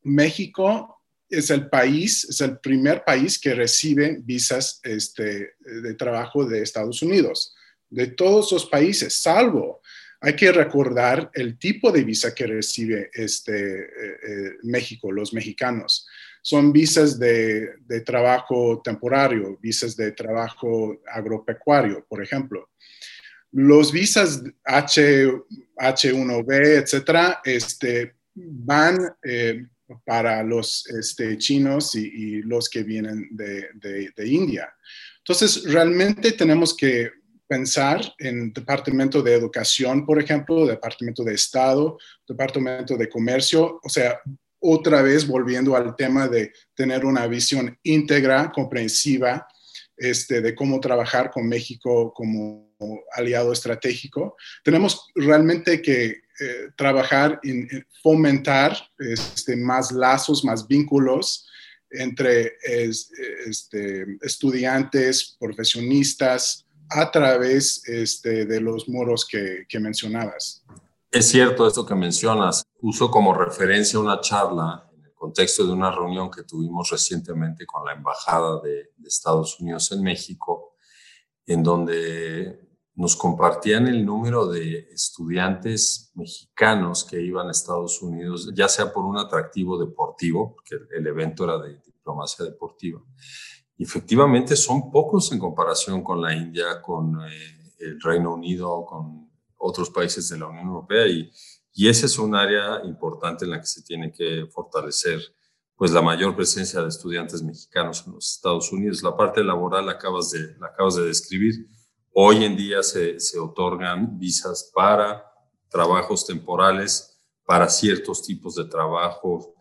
México 0.02 1.02
es 1.30 1.50
el 1.50 1.68
país, 1.68 2.24
es 2.24 2.40
el 2.42 2.58
primer 2.58 3.04
país 3.04 3.38
que 3.38 3.54
recibe 3.54 4.18
visas 4.22 4.80
este, 4.82 5.54
de 5.60 5.94
trabajo 5.94 6.44
de 6.44 6.62
Estados 6.62 7.00
Unidos, 7.02 7.54
de 7.88 8.06
todos 8.06 8.52
los 8.52 8.66
países, 8.66 9.14
salvo 9.14 9.81
hay 10.24 10.36
que 10.36 10.52
recordar 10.52 11.30
el 11.34 11.58
tipo 11.58 11.90
de 11.90 12.04
visa 12.04 12.32
que 12.32 12.46
recibe 12.46 13.10
este, 13.12 13.80
eh, 13.80 13.86
eh, 14.28 14.50
México, 14.62 15.10
los 15.10 15.34
mexicanos. 15.34 16.06
Son 16.40 16.72
visas 16.72 17.18
de, 17.18 17.74
trabajo 18.06 18.80
temporario, 18.84 19.58
visas 19.60 19.96
de 19.96 20.12
trabajo 20.12 21.00
agropecuario, 21.12 22.06
por 22.08 22.22
ejemplo. 22.22 22.70
Los 23.50 23.90
visas 23.90 24.44
H, 24.64 25.26
H1B, 25.76 26.82
etcétera, 26.82 27.40
este, 27.44 28.14
van 28.32 28.98
eh, 29.24 29.66
para 30.04 30.44
los 30.44 30.86
este, 30.86 31.36
chinos 31.36 31.96
y, 31.96 32.42
los 32.42 32.70
que 32.70 32.84
vienen 32.84 33.28
de, 33.32 33.70
de 34.16 34.26
India. 34.28 34.72
Entonces, 35.18 35.64
realmente 35.64 36.32
tenemos 36.32 36.76
que 36.76 37.10
pensar 37.52 38.00
en 38.18 38.50
Departamento 38.50 39.22
de 39.22 39.34
Educación, 39.34 40.06
por 40.06 40.18
ejemplo, 40.18 40.64
Departamento 40.64 41.22
de 41.22 41.34
Estado, 41.34 41.98
Departamento 42.26 42.96
de 42.96 43.10
Comercio, 43.10 43.78
o 43.82 43.90
sea, 43.90 44.18
otra 44.58 45.02
vez 45.02 45.26
volviendo 45.26 45.76
al 45.76 45.94
tema 45.94 46.28
de 46.28 46.50
tener 46.74 47.04
una 47.04 47.26
visión 47.26 47.78
íntegra, 47.82 48.50
comprensiva, 48.50 49.46
este, 49.98 50.40
de 50.40 50.54
cómo 50.54 50.80
trabajar 50.80 51.30
con 51.30 51.46
México 51.46 52.14
como 52.14 52.72
aliado 53.14 53.52
estratégico. 53.52 54.34
Tenemos 54.64 55.10
realmente 55.14 55.82
que 55.82 56.06
eh, 56.06 56.70
trabajar 56.74 57.38
en, 57.42 57.68
fomentar 58.02 58.74
este, 58.98 59.56
más 59.56 59.92
lazos, 59.92 60.42
más 60.42 60.66
vínculos 60.66 61.46
entre 61.90 62.54
este, 62.64 64.06
estudiantes, 64.22 65.36
profesionistas, 65.38 66.64
a 66.94 67.10
través 67.10 67.86
este, 67.88 68.44
de 68.44 68.60
los 68.60 68.88
muros 68.88 69.26
que, 69.26 69.66
mencionabas. 69.80 70.64
Es 71.10 71.28
cierto 71.28 71.66
esto 71.66 71.84
que 71.84 71.94
mencionas. 71.94 72.64
Uso 72.80 73.10
como 73.10 73.34
referencia 73.34 73.98
una 73.98 74.20
charla 74.20 74.88
en 74.94 75.04
el 75.04 75.14
contexto 75.14 75.66
de 75.66 75.72
una 75.72 75.90
reunión 75.90 76.30
que 76.30 76.42
tuvimos 76.42 76.90
recientemente 76.90 77.66
con 77.66 77.84
la 77.84 77.92
Embajada 77.92 78.60
de, 78.60 78.90
Estados 79.06 79.60
Unidos 79.60 79.92
en 79.92 80.02
México, 80.02 80.76
en 81.44 81.62
donde 81.62 82.60
nos 82.94 83.14
compartían 83.16 83.86
el 83.88 84.06
número 84.06 84.46
de 84.46 84.88
estudiantes 84.90 86.12
mexicanos 86.14 87.04
que 87.04 87.20
iban 87.20 87.48
a 87.48 87.50
Estados 87.50 88.00
Unidos, 88.00 88.50
ya 88.54 88.68
sea 88.68 88.92
por 88.92 89.04
un 89.04 89.18
atractivo 89.18 89.78
deportivo, 89.78 90.54
porque 90.54 90.76
el 90.96 91.06
evento 91.06 91.44
era 91.44 91.58
de 91.58 91.78
diplomacia 91.84 92.44
deportiva, 92.44 93.02
efectivamente 93.78 94.56
son 94.56 94.90
pocos 94.90 95.32
en 95.32 95.38
comparación 95.38 96.02
con 96.02 96.20
la 96.20 96.34
India, 96.34 96.80
con 96.80 97.20
eh, 97.22 97.74
el 97.78 98.00
Reino 98.00 98.34
Unido, 98.34 98.84
con 98.84 99.30
otros 99.56 99.90
países 99.90 100.28
de 100.28 100.38
la 100.38 100.46
Unión 100.46 100.66
Europea 100.66 101.06
y, 101.06 101.30
y 101.74 101.88
ese 101.88 102.06
es 102.06 102.18
un 102.18 102.34
área 102.34 102.82
importante 102.84 103.44
en 103.44 103.52
la 103.52 103.60
que 103.60 103.66
se 103.66 103.82
tiene 103.82 104.12
que 104.12 104.46
fortalecer 104.52 105.20
pues 105.76 105.90
la 105.90 106.02
mayor 106.02 106.36
presencia 106.36 106.80
de 106.80 106.88
estudiantes 106.88 107.42
mexicanos 107.42 108.04
en 108.06 108.12
los 108.12 108.34
Estados 108.34 108.70
Unidos. 108.72 109.02
La 109.02 109.16
parte 109.16 109.42
laboral 109.42 109.86
la 109.86 109.92
acabas 109.92 110.30
de, 110.30 110.54
la 110.58 110.68
acabas 110.68 110.96
de 110.96 111.06
describir. 111.06 111.66
Hoy 112.12 112.44
en 112.44 112.56
día 112.56 112.82
se, 112.82 113.18
se 113.18 113.38
otorgan 113.38 114.18
visas 114.18 114.70
para 114.74 115.24
trabajos 115.68 116.26
temporales, 116.26 117.18
para 117.44 117.68
ciertos 117.68 118.22
tipos 118.22 118.54
de 118.54 118.66
trabajo, 118.66 119.54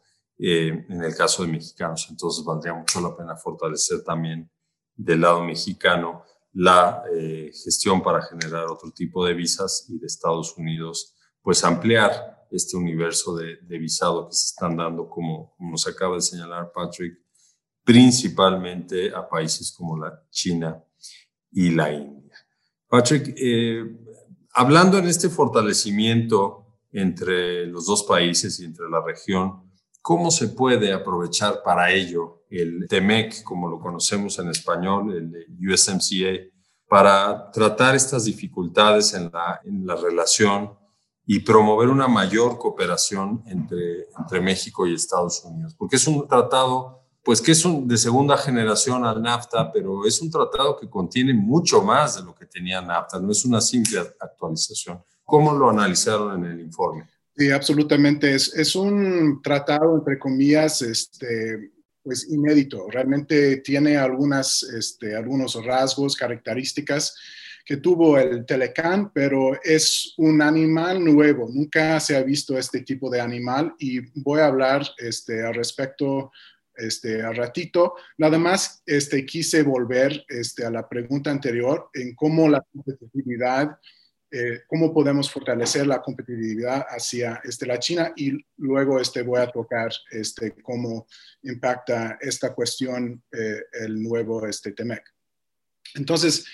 eh, 0.43 0.85
en 0.89 1.03
el 1.03 1.15
caso 1.15 1.43
de 1.43 1.51
mexicanos. 1.51 2.07
Entonces 2.09 2.43
valdría 2.43 2.73
mucho 2.73 2.99
la 2.99 3.15
pena 3.15 3.35
fortalecer 3.35 4.03
también 4.03 4.49
del 4.95 5.21
lado 5.21 5.43
mexicano 5.43 6.23
la 6.53 7.03
eh, 7.15 7.51
gestión 7.53 8.01
para 8.01 8.23
generar 8.23 8.65
otro 8.65 8.91
tipo 8.91 9.23
de 9.23 9.35
visas 9.35 9.85
y 9.87 9.99
de 9.99 10.07
Estados 10.07 10.57
Unidos, 10.57 11.15
pues 11.43 11.63
ampliar 11.63 12.47
este 12.49 12.75
universo 12.75 13.35
de, 13.35 13.57
visado 13.77 14.27
que 14.27 14.33
se 14.33 14.47
están 14.47 14.75
dando, 14.75 15.07
como, 15.07 15.53
como, 15.55 15.71
nos 15.71 15.87
acaba 15.87 16.15
de 16.15 16.21
señalar 16.21 16.71
Patrick, 16.73 17.19
principalmente 17.83 19.13
a 19.13 19.29
países 19.29 19.71
como 19.71 19.97
la 19.97 20.23
China 20.31 20.83
y 21.51 21.69
la 21.69 21.93
India. 21.93 22.35
Patrick, 22.87 23.33
eh, 23.37 23.83
hablando 24.53 24.97
en 24.97 25.05
este 25.05 25.29
fortalecimiento 25.29 26.79
entre 26.91 27.67
los 27.67 27.85
dos 27.85 28.03
países 28.03 28.59
y 28.59 28.65
entre 28.65 28.89
la 28.89 29.01
región, 29.05 29.70
¿Cómo 30.01 30.31
se 30.31 30.47
puede 30.47 30.93
aprovechar 30.93 31.61
para 31.63 31.91
ello 31.91 32.43
el 32.49 32.87
TEMEC, 32.87 33.43
como 33.43 33.69
lo 33.69 33.79
conocemos 33.79 34.39
en 34.39 34.49
español, 34.49 35.13
el 35.13 35.47
USMCA, 35.71 36.49
para 36.87 37.51
tratar 37.51 37.95
estas 37.95 38.25
dificultades 38.25 39.13
en 39.13 39.31
la, 39.31 39.61
en 39.63 39.85
la 39.85 39.95
relación 39.95 40.73
y 41.25 41.39
promover 41.39 41.87
una 41.87 42.07
mayor 42.07 42.57
cooperación 42.57 43.43
entre, 43.45 44.07
entre 44.17 44.41
México 44.41 44.87
y 44.87 44.95
Estados 44.95 45.43
Unidos? 45.45 45.75
Porque 45.77 45.97
es 45.97 46.07
un 46.07 46.27
tratado, 46.27 47.05
pues 47.23 47.39
que 47.39 47.51
es 47.51 47.63
un, 47.63 47.87
de 47.87 47.95
segunda 47.95 48.35
generación 48.37 49.05
al 49.05 49.21
NAFTA, 49.21 49.71
pero 49.71 50.05
es 50.05 50.19
un 50.19 50.31
tratado 50.31 50.77
que 50.77 50.89
contiene 50.89 51.33
mucho 51.33 51.83
más 51.83 52.15
de 52.15 52.23
lo 52.23 52.33
que 52.33 52.47
tenía 52.47 52.81
NAFTA, 52.81 53.19
no 53.19 53.31
es 53.31 53.45
una 53.45 53.61
simple 53.61 53.99
actualización. 54.19 55.01
¿Cómo 55.23 55.53
lo 55.53 55.69
analizaron 55.69 56.43
en 56.43 56.51
el 56.51 56.59
informe? 56.59 57.07
Sí, 57.35 57.49
absolutamente. 57.49 58.35
Es, 58.35 58.53
es 58.55 58.75
un 58.75 59.41
tratado, 59.41 59.97
entre 59.97 60.19
comillas, 60.19 60.81
este, 60.81 61.71
pues 62.03 62.29
inédito. 62.29 62.87
Realmente 62.89 63.57
tiene 63.57 63.97
algunas, 63.97 64.63
este, 64.63 65.15
algunos 65.15 65.63
rasgos, 65.63 66.15
características 66.15 67.15
que 67.65 67.77
tuvo 67.77 68.17
el 68.17 68.45
Telecán, 68.45 69.11
pero 69.13 69.59
es 69.63 70.13
un 70.17 70.41
animal 70.41 71.03
nuevo. 71.03 71.47
Nunca 71.49 71.99
se 71.99 72.17
ha 72.17 72.23
visto 72.23 72.57
este 72.57 72.81
tipo 72.81 73.09
de 73.09 73.21
animal 73.21 73.75
y 73.79 73.99
voy 74.21 74.41
a 74.41 74.47
hablar 74.47 74.83
este, 74.97 75.45
al 75.45 75.53
respecto 75.53 76.31
este, 76.75 77.21
a 77.21 77.31
ratito. 77.31 77.95
Nada 78.17 78.37
más 78.37 78.81
este, 78.85 79.25
quise 79.25 79.63
volver 79.63 80.25
este, 80.27 80.65
a 80.65 80.71
la 80.71 80.87
pregunta 80.89 81.29
anterior 81.29 81.89
en 81.93 82.15
cómo 82.15 82.49
la 82.49 82.61
competitividad 82.73 83.77
eh, 84.33 84.61
cómo 84.65 84.93
podemos 84.93 85.29
fortalecer 85.29 85.85
la 85.85 86.01
competitividad 86.01 86.85
hacia 86.87 87.41
este, 87.43 87.65
la 87.65 87.79
China 87.79 88.13
y 88.15 88.31
luego 88.57 88.97
este, 88.97 89.23
voy 89.23 89.41
a 89.41 89.51
tocar 89.51 89.91
este, 90.09 90.55
cómo 90.63 91.05
impacta 91.43 92.17
esta 92.21 92.53
cuestión 92.53 93.21
eh, 93.29 93.61
el 93.81 94.01
nuevo 94.01 94.47
este, 94.47 94.71
TEMEC. 94.71 95.03
Entonces, 95.95 96.45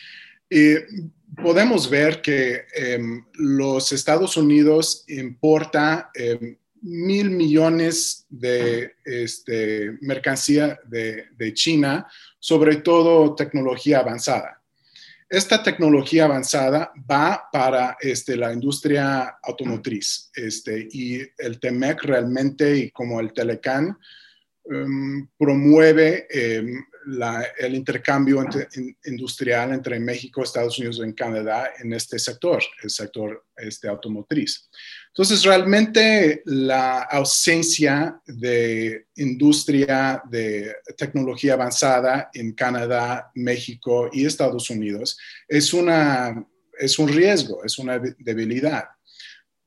eh, 0.50 0.88
podemos 1.36 1.88
ver 1.88 2.20
que 2.20 2.66
em, 2.74 3.24
los 3.34 3.92
Estados 3.92 4.38
Unidos 4.38 5.04
importa 5.10 6.10
em, 6.16 6.58
mil 6.82 7.30
millones 7.30 8.26
de 8.28 8.96
este, 9.06 9.98
mercancía 10.02 10.80
de, 10.86 11.26
de 11.38 11.54
China, 11.54 12.08
sobre 12.40 12.78
todo 12.78 13.36
tecnología 13.36 14.00
avanzada. 14.00 14.57
Esta 15.30 15.62
tecnología 15.62 16.24
avanzada 16.24 16.94
va 17.10 17.50
para 17.52 17.98
este, 18.00 18.38
la 18.38 18.54
industria 18.54 19.38
automotriz 19.44 20.32
este, 20.34 20.88
y 20.90 21.22
el 21.38 21.60
TEMEC 21.60 22.04
realmente 22.04 22.78
y 22.78 22.92
como 22.92 23.20
el 23.20 23.34
Telecan 23.34 23.98
em, 24.66 25.28
promueve 25.38 26.28
em, 26.30 26.82
el 27.60 27.76
intercambio 27.76 28.46
industrial 29.06 29.74
entre 29.74 30.00
México, 30.00 30.44
Estados 30.44 30.78
Unidos 30.78 31.02
y 31.06 31.14
Canadá 31.14 31.72
en 31.80 31.94
este 31.94 32.20
sector, 32.20 32.62
el 32.84 32.90
sector 32.90 33.46
este, 33.56 33.88
automotriz. 33.88 34.70
Entonces, 35.18 35.44
realmente 35.46 36.44
la 36.46 37.02
ausencia 37.02 38.22
de 38.28 39.08
industria 39.16 40.22
de 40.30 40.76
tecnología 40.96 41.54
avanzada 41.54 42.30
en 42.36 42.52
Canadá, 42.52 43.32
México 43.34 44.12
y 44.14 44.28
Estados 44.28 44.70
Unidos 44.70 45.18
es, 45.48 45.74
una, 45.74 46.46
es 46.78 47.00
un 47.00 47.08
riesgo, 47.08 47.64
es 47.64 47.80
una 47.80 48.00
debilidad. 48.20 48.84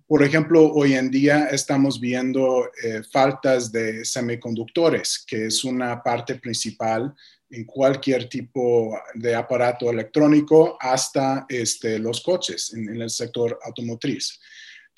Por 0.06 0.22
ejemplo, 0.22 0.72
hoy 0.72 0.94
en 0.94 1.10
día 1.10 1.46
estamos 1.46 1.98
viendo 1.98 2.70
eh, 2.84 3.02
faltas 3.10 3.72
de 3.72 4.04
semiconductores, 4.04 5.24
que 5.26 5.46
es 5.46 5.64
una 5.64 6.00
parte 6.00 6.36
principal 6.36 7.12
en 7.50 7.64
cualquier 7.64 8.28
tipo 8.28 8.96
de 9.14 9.34
aparato 9.34 9.90
electrónico 9.90 10.78
hasta 10.80 11.44
este, 11.48 11.98
los 11.98 12.20
coches 12.20 12.72
en, 12.72 13.02
el 13.02 13.10
sector 13.10 13.58
automotriz. 13.64 14.38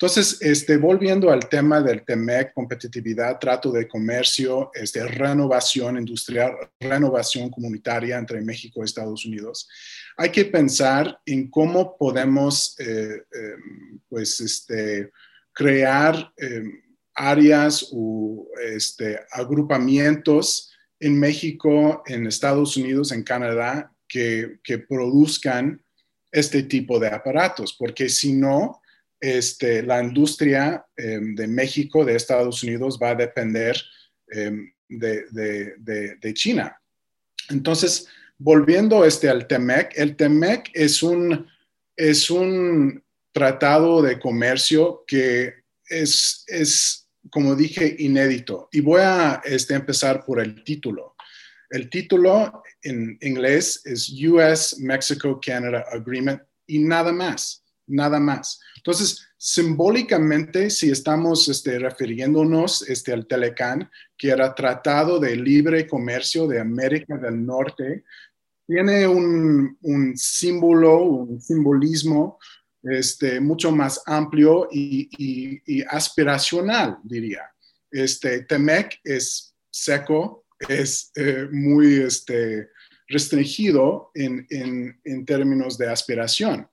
Entonces, 0.03 0.37
este, 0.41 0.75
volviendo 0.75 1.31
al 1.31 1.47
tema 1.47 1.79
del 1.79 2.03
TEMEC, 2.03 2.51
competitividad, 2.53 3.39
trato 3.39 3.71
de 3.71 3.87
comercio, 3.87 4.69
este, 4.73 5.01
renovación 5.07 5.97
industrial, 5.97 6.57
renovación 6.77 7.49
comunitaria 7.49 8.17
entre 8.17 8.41
México 8.41 8.81
y 8.81 8.83
Estados 8.83 9.25
Unidos, 9.25 9.69
hay 10.17 10.29
que 10.29 10.43
pensar 10.43 11.21
en 11.25 11.49
cómo 11.49 11.95
podemos 11.95 12.75
eh, 12.79 13.23
em, 13.31 13.99
pues, 14.09 14.41
este, 14.41 15.09
crear 15.53 16.33
em, 16.35 16.81
áreas 17.15 17.87
o 17.93 18.45
este, 18.61 19.21
agrupamientos 19.31 20.73
en 20.99 21.17
México, 21.17 22.03
en 22.07 22.27
Estados 22.27 22.75
Unidos, 22.75 23.13
en 23.13 23.23
Canadá, 23.23 23.89
que, 24.09 24.59
que 24.65 24.79
produzcan 24.79 25.81
este 26.29 26.63
tipo 26.63 26.99
de 26.99 27.07
aparatos, 27.07 27.73
porque 27.79 28.09
si 28.09 28.33
no, 28.33 28.81
este, 29.23 29.81
la 29.83 30.03
industria 30.03 30.85
em, 30.97 31.33
de 31.33 31.47
México, 31.47 32.03
de 32.03 32.17
Estados 32.17 32.61
Unidos, 32.61 32.99
va 33.01 33.11
a 33.11 33.15
depender 33.15 33.81
em, 34.27 34.69
de, 34.89 36.33
China. 36.33 36.77
Entonces, 37.49 38.05
volviendo 38.37 39.05
este, 39.05 39.29
al 39.29 39.47
TEMEC, 39.47 39.93
el 39.95 40.17
TEMEC 40.17 40.71
es 40.73 41.01
un, 41.01 41.47
tratado 43.31 44.01
de 44.01 44.19
comercio 44.19 45.05
que 45.07 45.53
es, 45.87 47.07
como 47.31 47.55
dije, 47.55 47.95
inédito. 47.99 48.67
Y 48.73 48.81
voy 48.81 49.01
a 49.01 49.41
este, 49.45 49.73
empezar 49.73 50.25
por 50.25 50.41
el 50.41 50.65
título. 50.65 51.15
El 51.69 51.89
título 51.89 52.61
en 52.81 53.17
inglés 53.21 53.81
es 53.85 54.13
US 54.27 54.77
Mexico 54.79 55.39
Canada 55.43 55.85
Agreement 55.91 56.41
y 56.67 56.79
nada 56.79 57.11
más, 57.11 57.62
nada 57.87 58.19
más. 58.19 58.59
Entonces, 58.77 59.27
simbólicamente, 59.37 60.69
si 60.69 60.89
estamos 60.89 61.47
este, 61.49 61.79
refiriéndonos 61.79 62.87
este, 62.89 63.13
al 63.13 63.27
Telecan, 63.27 63.89
que 64.17 64.29
era 64.29 64.55
Tratado 64.55 65.19
de 65.19 65.35
Libre 65.35 65.87
Comercio 65.87 66.47
de 66.47 66.59
América 66.59 67.17
del 67.17 67.45
Norte, 67.45 68.03
tiene 68.65 69.07
un, 69.07 69.77
símbolo, 70.15 71.03
un 71.03 71.41
simbolismo 71.41 72.39
este, 72.83 73.39
mucho 73.39 73.71
más 73.71 74.01
amplio 74.05 74.67
y, 74.71 75.83
aspiracional, 75.89 76.97
diría. 77.03 77.43
Este, 77.91 78.43
Temec 78.43 78.99
es 79.03 79.53
seco, 79.69 80.45
es 80.59 81.11
eh, 81.15 81.47
muy 81.51 81.95
este, 81.95 82.69
restringido 83.07 84.11
en, 84.13 84.47
en, 84.49 85.25
términos 85.25 85.77
de 85.77 85.89
aspiración. 85.89 86.67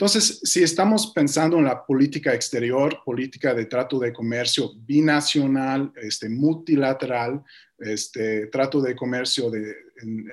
Entonces, 0.00 0.40
si 0.44 0.62
estamos 0.62 1.12
pensando 1.12 1.58
en 1.58 1.64
la 1.64 1.84
política 1.84 2.32
exterior, 2.32 3.02
política 3.04 3.52
de 3.52 3.66
trato 3.66 3.98
de 3.98 4.14
comercio 4.14 4.72
binacional, 4.74 5.92
este, 5.94 6.30
multilateral, 6.30 7.44
este, 7.78 8.46
trato 8.46 8.80
de 8.80 8.96
comercio 8.96 9.50
de, 9.50 9.76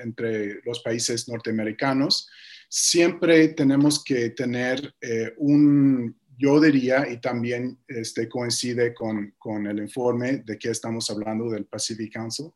entre 0.01 0.61
los 0.63 0.79
países 0.79 1.27
norteamericanos, 1.27 2.29
siempre 2.69 3.49
tenemos 3.49 4.01
que 4.01 4.29
tener 4.29 4.79
un, 4.79 4.89
eh, 5.01 5.33
un, 5.35 6.17
yo 6.37 6.61
diría, 6.61 7.05
y 7.11 7.19
también 7.19 7.77
este, 7.89 8.29
coincide 8.29 8.93
con, 8.93 9.33
con, 9.37 9.67
el 9.67 9.79
informe 9.79 10.43
de 10.45 10.57
que 10.57 10.69
estamos 10.69 11.09
hablando 11.09 11.49
del 11.49 11.65
Pacific 11.65 12.13
Council, 12.13 12.51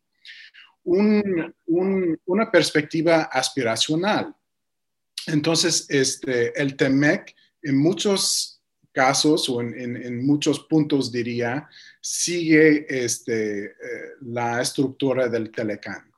un, 0.86 1.54
una 2.24 2.50
perspectiva 2.50 3.24
aspiracional. 3.24 4.34
Entonces, 5.28 5.86
este, 5.90 6.60
el 6.60 6.76
TEMEC 6.76 7.36
en 7.64 7.78
muchos 7.78 8.62
casos 8.92 9.48
o 9.50 9.62
en, 9.62 10.26
muchos 10.26 10.62
puntos 10.62 11.12
diría, 11.12 11.68
sigue 12.02 12.86
este, 12.90 13.66
eh, 13.66 13.72
la 14.22 14.62
estructura 14.62 15.28
del 15.28 15.52
Telecan 15.52 16.12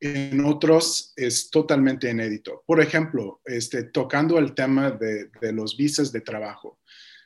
en 0.00 0.44
otros 0.44 1.12
es 1.16 1.50
totalmente 1.50 2.10
inédito. 2.10 2.62
Por 2.66 2.80
ejemplo, 2.80 3.40
este, 3.44 3.84
tocando 3.84 4.38
el 4.38 4.54
tema 4.54 4.90
de, 4.90 5.30
los 5.52 5.76
visas 5.76 6.12
de 6.12 6.20
trabajo. 6.20 6.80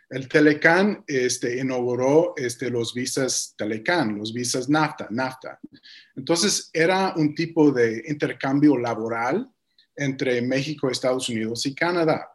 El 0.08 0.28
Telecan 0.28 1.04
este, 1.06 1.58
inauguró 1.58 2.34
este, 2.36 2.70
los 2.70 2.92
visas 2.94 3.54
Telecan, 3.56 4.18
los 4.18 4.32
visas 4.32 4.68
NAFTA, 4.68 5.08
NAFTA. 5.10 5.58
Entonces, 6.16 6.70
era 6.72 7.14
un 7.16 7.34
tipo 7.34 7.70
de 7.72 8.04
intercambio 8.08 8.76
laboral 8.76 9.50
entre 9.96 10.42
México, 10.42 10.90
Estados 10.90 11.28
Unidos 11.28 11.66
y 11.66 11.74
Canadá. 11.74 12.28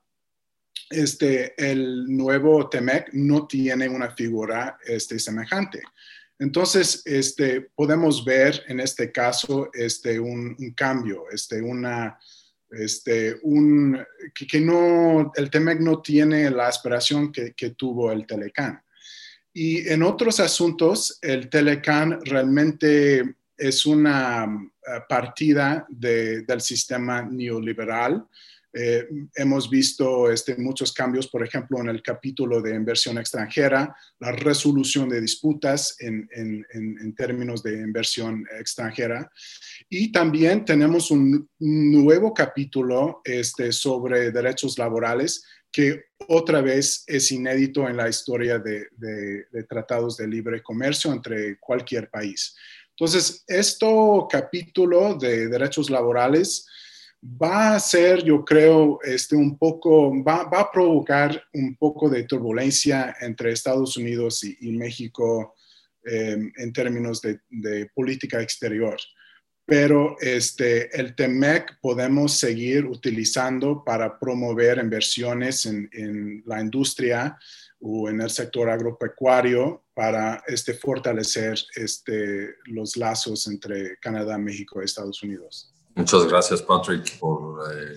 Este, 0.89 1.53
el 1.57 2.05
nuevo 2.07 2.69
TEMEC 2.69 3.09
no 3.13 3.45
tiene 3.47 3.89
una 3.89 4.11
figura 4.11 4.77
este, 4.85 5.19
semejante. 5.19 5.81
Entonces, 6.39 7.01
este, 7.05 7.61
podemos 7.61 8.23
ver 8.23 8.63
en 8.67 8.79
este 8.79 9.11
caso 9.11 9.69
este, 9.73 10.19
un, 10.19 10.55
cambio, 10.75 11.25
este, 11.31 11.61
una, 11.61 12.17
este, 12.69 13.37
un, 13.41 13.99
que, 14.33 14.59
no, 14.59 15.31
el 15.35 15.49
TEMEC 15.49 15.79
no 15.79 16.01
tiene 16.01 16.49
la 16.51 16.67
aspiración 16.67 17.31
que, 17.31 17.69
tuvo 17.71 18.11
el 18.11 18.27
Telecan. 18.27 18.81
Y 19.51 19.89
en 19.89 20.03
otros 20.03 20.39
asuntos, 20.39 21.17
el 21.21 21.49
Telecan 21.49 22.19
realmente 22.23 23.35
es 23.57 23.85
una 23.85 24.45
eh, 24.45 24.99
partida 25.07 25.85
del 25.89 26.61
sistema 26.61 27.21
neoliberal 27.23 28.27
eh, 28.79 29.07
hemos 29.35 29.71
visto 29.71 30.29
este, 30.29 30.55
muchos 30.55 30.93
cambios, 30.93 31.27
por 31.27 31.43
ejemplo, 31.43 31.79
en 31.79 31.89
el 31.89 32.03
capítulo 32.03 32.61
de 32.61 32.75
inversión 32.75 33.17
extranjera, 33.17 33.95
la 34.19 34.31
resolución 34.31 35.09
de 35.09 35.19
disputas 35.19 35.95
en, 35.99 36.27
términos 37.15 37.63
de 37.63 37.79
inversión 37.79 38.45
extranjera. 38.59 39.31
Y 39.89 40.11
también 40.11 40.63
tenemos 40.63 41.09
un 41.09 41.49
nuevo 41.59 42.33
capítulo 42.35 43.21
este, 43.23 43.71
sobre 43.71 44.31
derechos 44.31 44.77
laborales 44.77 45.43
que 45.71 46.03
otra 46.27 46.61
vez 46.61 47.03
es 47.07 47.31
inédito 47.31 47.89
en 47.89 47.97
la 47.97 48.09
historia 48.09 48.59
de, 48.59 48.87
de 48.97 49.63
tratados 49.63 50.17
de 50.17 50.27
libre 50.27 50.61
comercio 50.61 51.11
entre 51.11 51.57
cualquier 51.57 52.11
país. 52.11 52.55
Entonces, 52.99 53.43
este 53.47 53.85
capítulo 54.27 55.13
de 55.13 55.47
derechos 55.47 55.91
laborales 55.91 56.65
va 57.23 57.75
a 57.75 57.79
ser, 57.79 58.23
yo 58.23 58.43
creo, 58.43 58.99
este, 59.03 59.35
un 59.35 59.55
poco, 59.55 60.11
va, 60.23 60.41
a 60.41 60.71
provocar 60.71 61.43
un 61.53 61.75
poco 61.75 62.09
de 62.09 62.23
turbulencia 62.23 63.15
entre 63.21 63.51
Estados 63.51 63.97
Unidos 63.97 64.43
y, 64.43 64.71
México 64.71 65.53
em, 66.05 66.51
en 66.57 66.73
términos 66.73 67.21
de, 67.21 67.39
política 67.93 68.41
exterior. 68.41 68.97
Pero 69.63 70.15
este, 70.19 70.89
el 70.99 71.13
TEMEC 71.13 71.79
podemos 71.79 72.33
seguir 72.33 72.85
utilizando 72.85 73.83
para 73.83 74.17
promover 74.17 74.79
inversiones 74.79 75.67
en, 75.67 76.41
la 76.47 76.61
industria 76.61 77.37
o 77.79 78.09
en 78.09 78.21
el 78.21 78.29
sector 78.29 78.69
agropecuario 78.69 79.83
para 79.93 80.43
este, 80.47 80.73
fortalecer 80.73 81.57
este, 81.75 82.55
los 82.65 82.97
lazos 82.97 83.47
entre 83.47 83.97
Canadá, 83.97 84.37
México 84.37 84.81
y 84.81 84.85
Estados 84.85 85.21
Unidos. 85.23 85.73
Muchas 85.95 86.25
gracias, 86.27 86.61
Patrick, 86.61 87.17
por 87.19 87.59
eh, 87.71 87.95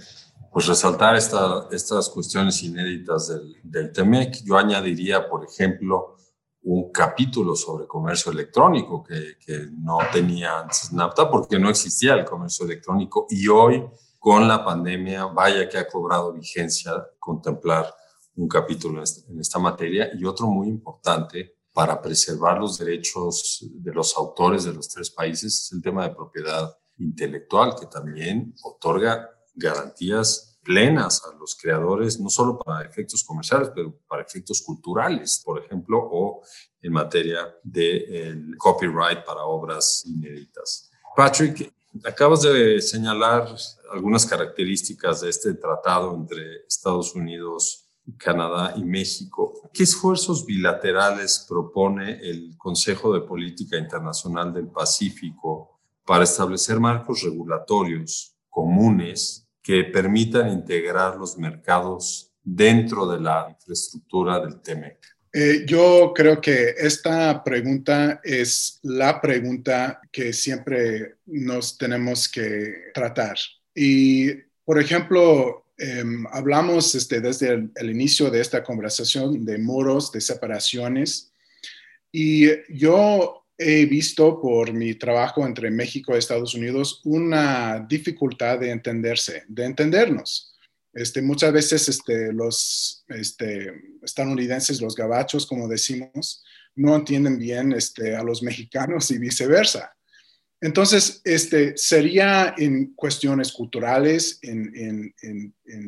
pues 0.53 0.67
resaltar 0.67 1.17
esta, 1.17 1.69
estas 1.71 2.09
cuestiones 2.09 2.63
inéditas 2.63 3.29
del, 3.29 3.57
del 3.63 3.93
TEMEC. 3.93 4.43
Yo 4.45 4.57
añadiría, 4.57 5.29
por 5.29 5.45
ejemplo, 5.45 6.17
un 6.63 6.91
capítulo 6.93 7.55
sobre 7.57 7.87
comercio 7.87 8.33
electrónico 8.33 9.03
que, 9.03 9.37
que 9.45 9.67
no 9.79 9.99
tenía 10.13 10.61
antes 10.61 10.93
NAFTA 10.93 11.31
porque 11.31 11.59
no 11.59 11.71
existía 11.71 12.15
el 12.15 12.25
comercio 12.25 12.67
electrónico 12.67 13.27
y 13.31 13.49
hoy 13.49 13.83
con 14.19 14.47
la 14.47 14.63
pandemia, 14.63 15.25
vaya 15.27 15.67
que 15.69 15.79
ha 15.79 15.89
cobrado 15.89 16.35
vigencia 16.35 16.93
contemplar 17.19 17.87
un 18.37 18.49
capítulo 18.49 19.03
en 19.29 19.41
esta 19.41 19.59
materia 19.59 20.11
y 20.15 20.25
otro 20.25 20.47
muy 20.47 20.69
importante 20.69 21.57
para 21.73 22.01
preservar 22.01 22.59
los 22.59 22.79
derechos 22.79 23.65
de 23.71 23.93
los 23.93 24.17
autores 24.17 24.65
de 24.65 24.73
los 24.73 24.89
tres 24.89 25.11
países 25.11 25.65
es 25.65 25.73
el 25.73 25.83
tema 25.83 26.09
de 26.09 26.15
propiedad 26.15 26.77
intelectual 26.99 27.75
que 27.79 27.87
también 27.87 28.55
otorga 28.63 29.31
garantías 29.55 30.59
plenas 30.63 31.23
a 31.25 31.35
los 31.37 31.57
creadores, 31.57 32.21
no 32.21 32.29
solo 32.29 32.59
para 32.59 32.87
efectos 32.87 33.25
comerciales, 33.25 33.71
pero 33.75 33.99
para 34.07 34.23
efectos 34.23 34.61
culturales, 34.63 35.43
por 35.45 35.59
ejemplo, 35.65 35.99
o 35.99 36.43
en 36.83 36.93
materia 36.93 37.57
de 37.63 38.55
copyright 38.59 39.25
para 39.25 39.45
obras 39.45 40.05
inéditas. 40.05 40.91
Patrick, 41.17 41.73
acabas 42.05 42.43
de 42.43 42.81
señalar 42.81 43.49
algunas 43.91 44.27
características 44.27 45.23
de 45.23 45.31
este 45.31 45.55
tratado 45.55 46.15
entre 46.15 46.65
Estados 46.69 47.15
Unidos, 47.15 47.90
Canadá 48.17 48.75
y 48.77 48.85
México. 48.85 49.71
¿Qué 49.73 49.85
esfuerzos 49.85 50.45
bilaterales 50.45 51.47
propone 51.49 52.19
el 52.21 52.57
Consejo 52.57 53.13
de 53.13 53.21
Política 53.21 53.79
Internacional 53.79 54.53
del 54.53 54.69
Pacífico 54.69 55.81
para 56.05 56.25
establecer 56.25 56.81
marcos 56.81 57.23
regulatorios 57.23 58.37
comunes 58.49 59.49
que 59.63 59.85
permitan 59.85 60.51
integrar 60.51 61.17
los 61.17 61.39
mercados 61.39 62.33
dentro 62.43 63.07
de 63.07 63.21
la 63.21 63.49
infraestructura 63.51 64.41
del 64.41 64.61
TEMEC? 64.61 64.99
Eh, 65.33 65.65
yo 65.65 66.13
creo 66.13 66.41
que 66.41 66.75
esta 66.77 67.45
pregunta 67.45 68.21
es 68.25 68.81
la 68.83 69.21
pregunta 69.21 70.01
que 70.11 70.33
siempre 70.33 71.19
nos 71.27 71.79
tenemos 71.79 72.29
que 72.29 72.91
tratar. 72.93 73.37
Y, 73.73 74.33
por 74.65 74.81
ejemplo, 74.81 75.67
em, 75.81 76.27
hablamos 76.31 76.95
este, 76.95 77.21
desde 77.21 77.49
el, 77.49 77.71
el, 77.75 77.91
inicio 77.91 78.31
de 78.31 78.41
esta 78.41 78.63
conversación 78.63 79.45
de 79.45 79.59
muros, 79.59 80.13
de 80.13 80.21
separaciones. 80.21 81.33
Y 82.13 82.49
yo 82.73 83.41
he 83.59 83.85
visto 83.85 84.41
por 84.41 84.73
mi 84.73 84.95
trabajo 84.95 85.47
entre 85.47 85.71
México 85.71 86.15
y 86.15 86.19
Estados 86.19 86.55
Unidos 86.55 87.03
una 87.05 87.85
dificultad 87.89 88.59
de 88.59 88.71
entenderse, 88.71 89.45
de 89.49 89.65
entendernos. 89.65 90.51
Este, 90.93 91.23
muchas 91.23 91.53
veces 91.53 91.89
este, 91.89 92.33
los 92.33 93.05
este, 93.09 93.73
estadounidenses, 94.03 94.81
los 94.81 94.97
gabachos, 94.97 95.47
como 95.47 95.69
decimos, 95.69 96.43
no 96.75 96.97
entienden 96.97 97.39
bien 97.39 97.73
este, 97.73 98.17
a 98.17 98.25
los 98.25 98.43
mexicanos 98.43 99.11
y 99.11 99.19
viceversa. 99.19 99.95
Entonces, 100.61 101.23
este, 101.25 101.77
sería 101.77 102.55
en 102.59 102.93
cuestiones 102.95 103.53
culturales, 103.53 104.39
en, 104.43 105.15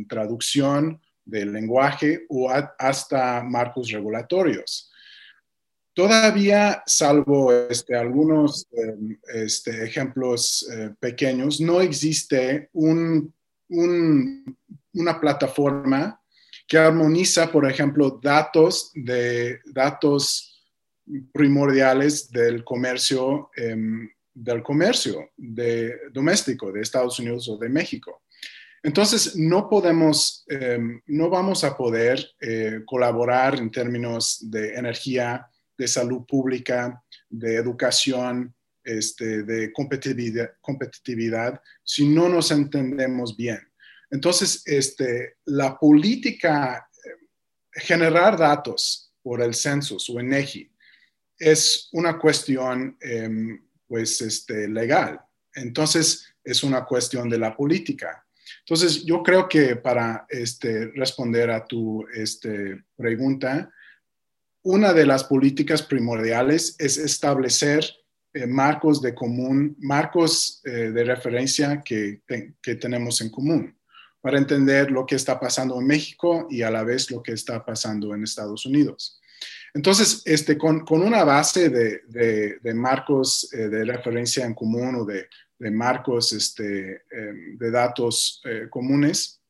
traducción 0.09 1.01
del 1.25 1.53
lenguaje 1.53 2.25
o 2.29 2.51
hasta 2.51 3.43
marcos 3.43 3.91
regulatorios. 3.91 4.91
Todavía, 5.95 6.83
salvo 6.87 7.53
este, 7.53 7.95
algunos 7.95 8.67
em, 8.73 9.19
este, 9.35 9.85
ejemplos 9.85 10.67
eh, 10.73 10.95
pequeños, 10.99 11.61
no 11.61 11.83
existe 11.83 12.71
una 12.73 13.31
plataforma 15.21 16.19
que 16.67 16.79
armoniza, 16.79 17.53
por 17.53 17.71
ejemplo, 17.71 18.19
datos 18.23 18.91
de 18.95 19.61
datos 19.67 20.65
primordiales 21.33 22.31
del 22.31 22.65
comercio 22.65 23.51
em, 23.57 24.09
del 24.35 24.63
comercio 24.63 25.31
de, 25.37 25.95
doméstico 26.13 26.73
de 26.73 26.81
Estados 26.81 27.19
Unidos 27.19 27.49
o 27.49 27.57
de 27.57 27.69
México. 27.69 28.23
Entonces, 28.83 29.37
no 29.37 29.69
podemos, 29.69 30.45
em, 30.49 31.01
no 31.07 31.31
vamos 31.31 31.63
a 31.63 31.77
poder 31.77 32.25
eh, 32.41 32.81
colaborar 32.85 33.57
en 33.57 33.71
términos 33.71 34.39
de 34.51 34.75
energía, 34.75 35.47
de 35.79 35.87
salud 35.87 36.25
pública, 36.27 37.03
de 37.29 37.57
educación, 37.57 38.55
este, 38.83 39.45
de 39.45 39.73
competitividad, 39.73 40.51
competitividad, 40.61 41.61
si 41.85 42.09
no 42.09 42.29
nos 42.29 42.51
entendemos 42.51 43.37
bien. 43.37 43.61
Entonces, 44.11 44.63
este, 44.67 45.37
la 45.45 45.79
política, 45.79 46.89
eh, 47.05 47.29
generar 47.73 48.37
datos 48.37 49.13
por 49.23 49.41
el 49.41 49.55
census 49.55 50.11
o 50.11 50.19
ENEGI 50.19 50.71
es 51.39 51.89
una 51.93 52.19
cuestión 52.19 52.97
em, 53.01 53.63
pues, 53.93 54.23
este, 54.23 54.69
legal. 54.69 55.21
Entonces, 55.55 56.27
es 56.43 56.63
una 56.63 56.87
cuestión 56.87 57.29
de 57.29 57.37
la 57.37 57.55
política. 57.55 58.25
Entonces, 58.61 59.05
yo 59.05 59.23
creo 59.23 59.47
que 59.47 59.77
para 59.77 60.25
este, 60.31 60.87
responder 60.95 61.51
a 61.51 61.67
tu 61.67 62.03
este, 62.15 62.85
pregunta, 62.97 63.71
una 64.63 64.95
de 64.95 65.05
las 65.05 65.25
políticas 65.25 65.83
primordiales 65.83 66.75
es 66.79 66.97
establecer 66.97 67.85
eh, 68.33 68.47
marcos 68.47 69.03
de 69.03 69.15
común, 69.15 69.77
marcos 69.79 70.63
eh, 70.65 70.91
de 70.91 71.05
referencia 71.05 71.83
que, 71.85 72.23
que, 72.63 72.75
tenemos 72.77 73.21
en 73.21 73.29
común 73.29 73.77
para 74.23 74.39
entender 74.39 74.91
lo 74.91 75.05
que 75.05 75.17
está 75.17 75.39
pasando 75.39 75.79
en 75.79 75.87
México 75.87 76.47
y 76.49 76.63
a 76.63 76.71
la 76.71 76.83
vez 76.83 77.11
lo 77.11 77.23
que 77.23 77.33
está 77.33 77.63
pasando 77.63 78.15
en 78.15 78.23
Estados 78.23 78.65
Unidos. 78.65 79.21
Entonces, 79.75 80.23
este, 80.27 80.59
con, 80.59 80.85
una 80.91 81.25
base 81.25 81.71
de, 81.71 82.75
marcos 82.75 83.49
eh, 83.53 83.69
de 83.69 83.85
referencia 83.85 84.45
en 84.45 84.55
común 84.55 84.97
o 84.97 85.05
de, 85.05 85.29
marcos 85.71 86.33
este, 86.33 87.03
em, 87.11 87.57
de 87.57 87.71
datos 87.71 88.43
eh, 88.45 88.67
comunes, 88.69 89.41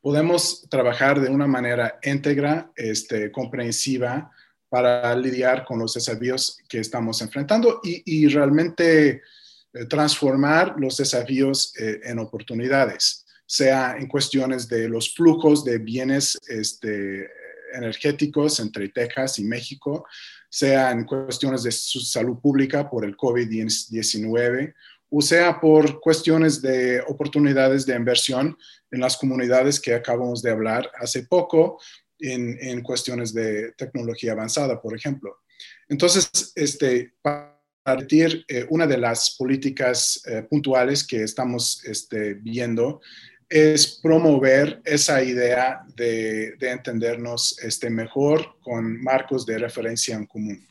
podemos 0.00 0.66
trabajar 0.68 1.20
de 1.20 1.30
una 1.30 1.46
manera 1.46 1.98
íntegra, 2.02 2.70
este, 2.76 3.32
comprensiva, 3.32 4.30
para 4.68 5.14
lidiar 5.16 5.64
con 5.64 5.78
los 5.78 5.94
desafíos 5.94 6.58
que 6.68 6.80
estamos 6.80 7.22
enfrentando 7.22 7.80
y, 7.82 8.26
realmente 8.28 9.22
eh, 9.72 9.84
transformar 9.88 10.74
los 10.76 10.98
desafíos 10.98 11.72
en 11.76 12.18
oportunidades, 12.18 13.24
sea 13.46 13.96
en 13.96 14.06
cuestiones 14.06 14.68
de 14.68 14.88
los 14.88 15.14
flujos 15.14 15.64
de 15.64 15.78
bienes 15.78 16.38
energéticos 17.76 18.60
entre 18.60 18.88
Texas 18.88 19.38
y 19.38 19.44
México, 19.44 20.06
sea 20.48 20.90
en 20.90 21.04
cuestiones 21.04 21.62
de 21.62 21.72
su 21.72 22.00
salud 22.00 22.38
pública 22.40 22.88
por 22.88 23.04
el 23.04 23.16
COVID-19 23.16 24.74
o 25.08 25.22
sea 25.22 25.60
por 25.60 26.00
cuestiones 26.00 26.60
de 26.60 27.00
oportunidades 27.06 27.86
de 27.86 27.94
inversión 27.94 28.56
en 28.90 29.00
las 29.00 29.16
comunidades 29.16 29.80
que 29.80 29.94
acabamos 29.94 30.42
de 30.42 30.50
hablar 30.50 30.90
hace 30.98 31.22
poco, 31.24 31.78
en, 32.18 32.56
en 32.60 32.82
cuestiones 32.82 33.32
de 33.32 33.72
tecnología 33.72 34.32
avanzada, 34.32 34.80
por 34.80 34.96
ejemplo. 34.96 35.38
Entonces, 35.88 36.52
este, 36.54 37.12
para 37.22 37.56
partir, 37.82 38.44
eh, 38.48 38.66
una 38.70 38.86
de 38.86 38.98
las 38.98 39.36
políticas 39.36 40.20
eh, 40.26 40.42
puntuales 40.42 41.06
que 41.06 41.22
estamos 41.22 41.84
este, 41.84 42.34
viendo 42.34 43.00
es 43.48 44.00
promover 44.02 44.80
esa 44.84 45.22
idea 45.22 45.84
de, 45.94 46.56
entendernos 46.60 47.58
este, 47.60 47.90
mejor 47.90 48.56
con 48.60 49.00
marcos 49.02 49.46
de 49.46 49.58
referencia 49.58 50.16
en 50.16 50.26
común. 50.26 50.66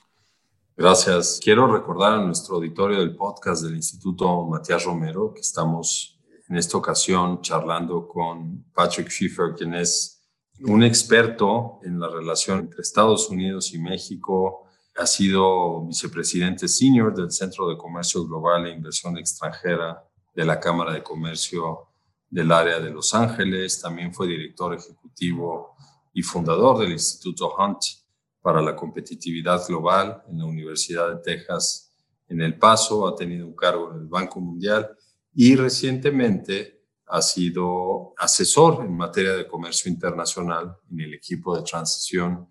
Gracias. 0.76 1.40
Quiero 1.42 1.72
recordar 1.72 2.14
a 2.14 2.26
nuestro 2.26 2.56
auditorio 2.56 3.00
del 3.00 3.16
podcast 3.16 3.64
del 3.64 3.76
Instituto 3.76 4.46
Matías 4.46 4.84
Romero 4.84 5.34
que 5.34 5.40
estamos 5.40 6.20
en 6.50 6.58
esta 6.58 6.78
ocasión 6.78 7.42
charlando 7.42 8.08
con 8.08 8.66
Patrick 8.74 9.08
Schiffer, 9.10 9.54
quien 9.56 9.74
es 9.74 10.22
un 10.60 10.84
experto 10.84 11.80
en 11.84 12.00
la 12.00 12.10
relación 12.10 12.60
entre 12.60 12.82
Estados 12.82 13.30
Unidos 13.30 13.74
y 13.74 13.80
México. 13.80 14.66
Ha 14.98 15.08
sido 15.08 15.86
vicepresidente 15.86 16.68
senior 16.68 17.16
del 17.16 17.32
Centro 17.32 17.70
de 17.70 17.78
Comercio 17.78 18.26
Global 18.26 18.66
e 18.68 18.72
Inversión 18.72 19.18
Extranjera 19.18 20.04
de 20.34 20.46
la 20.46 20.60
Cámara 20.60 20.94
de 20.94 21.04
Comercio 21.04 21.88
del 22.36 22.52
área 22.52 22.82
de 22.82 22.90
Los 22.90 23.14
Ángeles, 23.14 23.80
también 23.80 24.14
fue 24.14 24.28
director 24.28 24.76
ejecutivo 24.76 25.78
y 26.12 26.22
fundador 26.22 26.80
del 26.80 26.92
Instituto 26.92 27.56
Hunt 27.58 27.80
para 28.42 28.62
la 28.62 28.76
Competitividad 28.76 29.66
Global 29.66 30.22
en 30.30 30.40
la 30.40 30.46
Universidad 30.46 31.16
de 31.16 31.22
Texas 31.22 31.94
en 32.28 32.42
El 32.42 32.60
Paso, 32.60 33.08
ha 33.08 33.16
tenido 33.16 33.48
un 33.48 33.56
cargo 33.56 33.94
en 33.94 34.02
el 34.02 34.08
Banco 34.08 34.42
Mundial 34.42 34.90
y 35.34 35.56
recientemente 35.56 36.84
ha 37.06 37.22
sido 37.22 38.14
asesor 38.18 38.84
en 38.84 38.98
materia 38.98 39.32
de 39.32 39.48
comercio 39.48 39.90
internacional 39.90 40.76
en 40.92 41.00
el 41.00 41.14
equipo 41.14 41.56
de 41.56 41.64
transición 41.64 42.50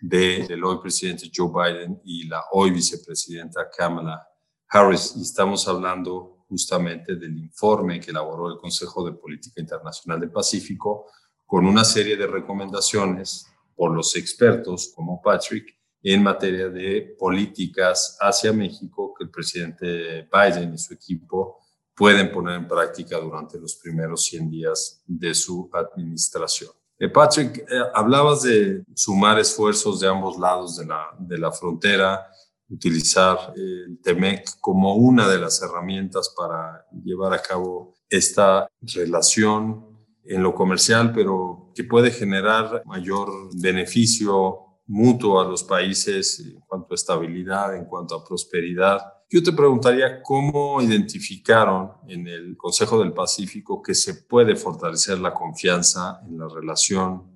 del 0.00 0.62
hoy 0.62 0.78
presidente 0.80 1.28
Joe 1.34 1.50
Biden 1.50 2.00
y 2.04 2.28
la 2.28 2.40
hoy 2.52 2.70
vicepresidenta 2.70 3.68
Kamala 3.76 4.28
Harris. 4.68 5.14
Y 5.16 5.22
estamos 5.22 5.66
hablando 5.66 6.33
justamente 6.54 7.16
del 7.16 7.36
informe 7.36 7.98
que 7.98 8.12
elaboró 8.12 8.48
el 8.48 8.58
Consejo 8.58 9.04
de 9.04 9.16
Política 9.16 9.60
Internacional 9.60 10.20
del 10.20 10.30
Pacífico 10.30 11.06
con 11.44 11.66
una 11.66 11.82
serie 11.82 12.16
de 12.16 12.28
recomendaciones 12.28 13.48
por 13.74 13.90
los 13.92 14.14
expertos 14.14 14.92
como 14.94 15.20
Patrick 15.20 15.66
en 16.00 16.22
materia 16.22 16.68
de 16.68 17.16
políticas 17.18 18.16
hacia 18.20 18.52
México 18.52 19.12
que 19.18 19.24
el 19.24 19.30
presidente 19.30 20.28
Biden 20.32 20.74
y 20.74 20.78
su 20.78 20.94
equipo 20.94 21.58
pueden 21.92 22.30
poner 22.30 22.54
en 22.54 22.68
práctica 22.68 23.18
durante 23.18 23.58
los 23.58 23.74
primeros 23.74 24.22
100 24.26 24.50
días 24.50 25.02
de 25.04 25.34
su 25.34 25.68
administración. 25.72 26.70
Eh, 26.96 27.08
Patrick, 27.08 27.58
eh, 27.68 27.82
hablabas 27.94 28.42
de 28.42 28.84
sumar 28.94 29.40
esfuerzos 29.40 29.98
de 29.98 30.06
ambos 30.06 30.38
lados 30.38 30.76
de 30.76 30.86
la, 30.86 31.08
de 31.18 31.36
la 31.36 31.50
frontera 31.50 32.28
utilizar 32.68 33.52
el 33.56 33.98
TEMEC 34.02 34.58
como 34.60 34.94
una 34.94 35.28
de 35.28 35.38
las 35.38 35.62
herramientas 35.62 36.34
para 36.36 36.86
llevar 37.04 37.34
a 37.34 37.42
cabo 37.42 37.94
esta 38.08 38.66
relación 38.80 39.86
en 40.24 40.42
lo 40.42 40.54
comercial, 40.54 41.12
pero 41.12 41.72
que 41.74 41.84
puede 41.84 42.10
generar 42.10 42.82
mayor 42.86 43.30
beneficio 43.60 44.80
mutuo 44.86 45.40
a 45.40 45.44
los 45.44 45.62
países 45.62 46.40
en 46.40 46.60
cuanto 46.60 46.92
a 46.92 46.94
estabilidad, 46.94 47.76
en 47.76 47.86
cuanto 47.86 48.14
a 48.14 48.24
prosperidad. 48.24 49.00
Yo 49.30 49.42
te 49.42 49.52
preguntaría 49.52 50.22
cómo 50.22 50.80
identificaron 50.80 51.92
en 52.08 52.28
el 52.28 52.56
Consejo 52.56 52.98
del 52.98 53.12
Pacífico 53.12 53.82
que 53.82 53.94
se 53.94 54.14
puede 54.14 54.56
fortalecer 54.56 55.18
la 55.18 55.32
confianza 55.32 56.20
en 56.26 56.38
la 56.38 56.48
relación 56.48 57.34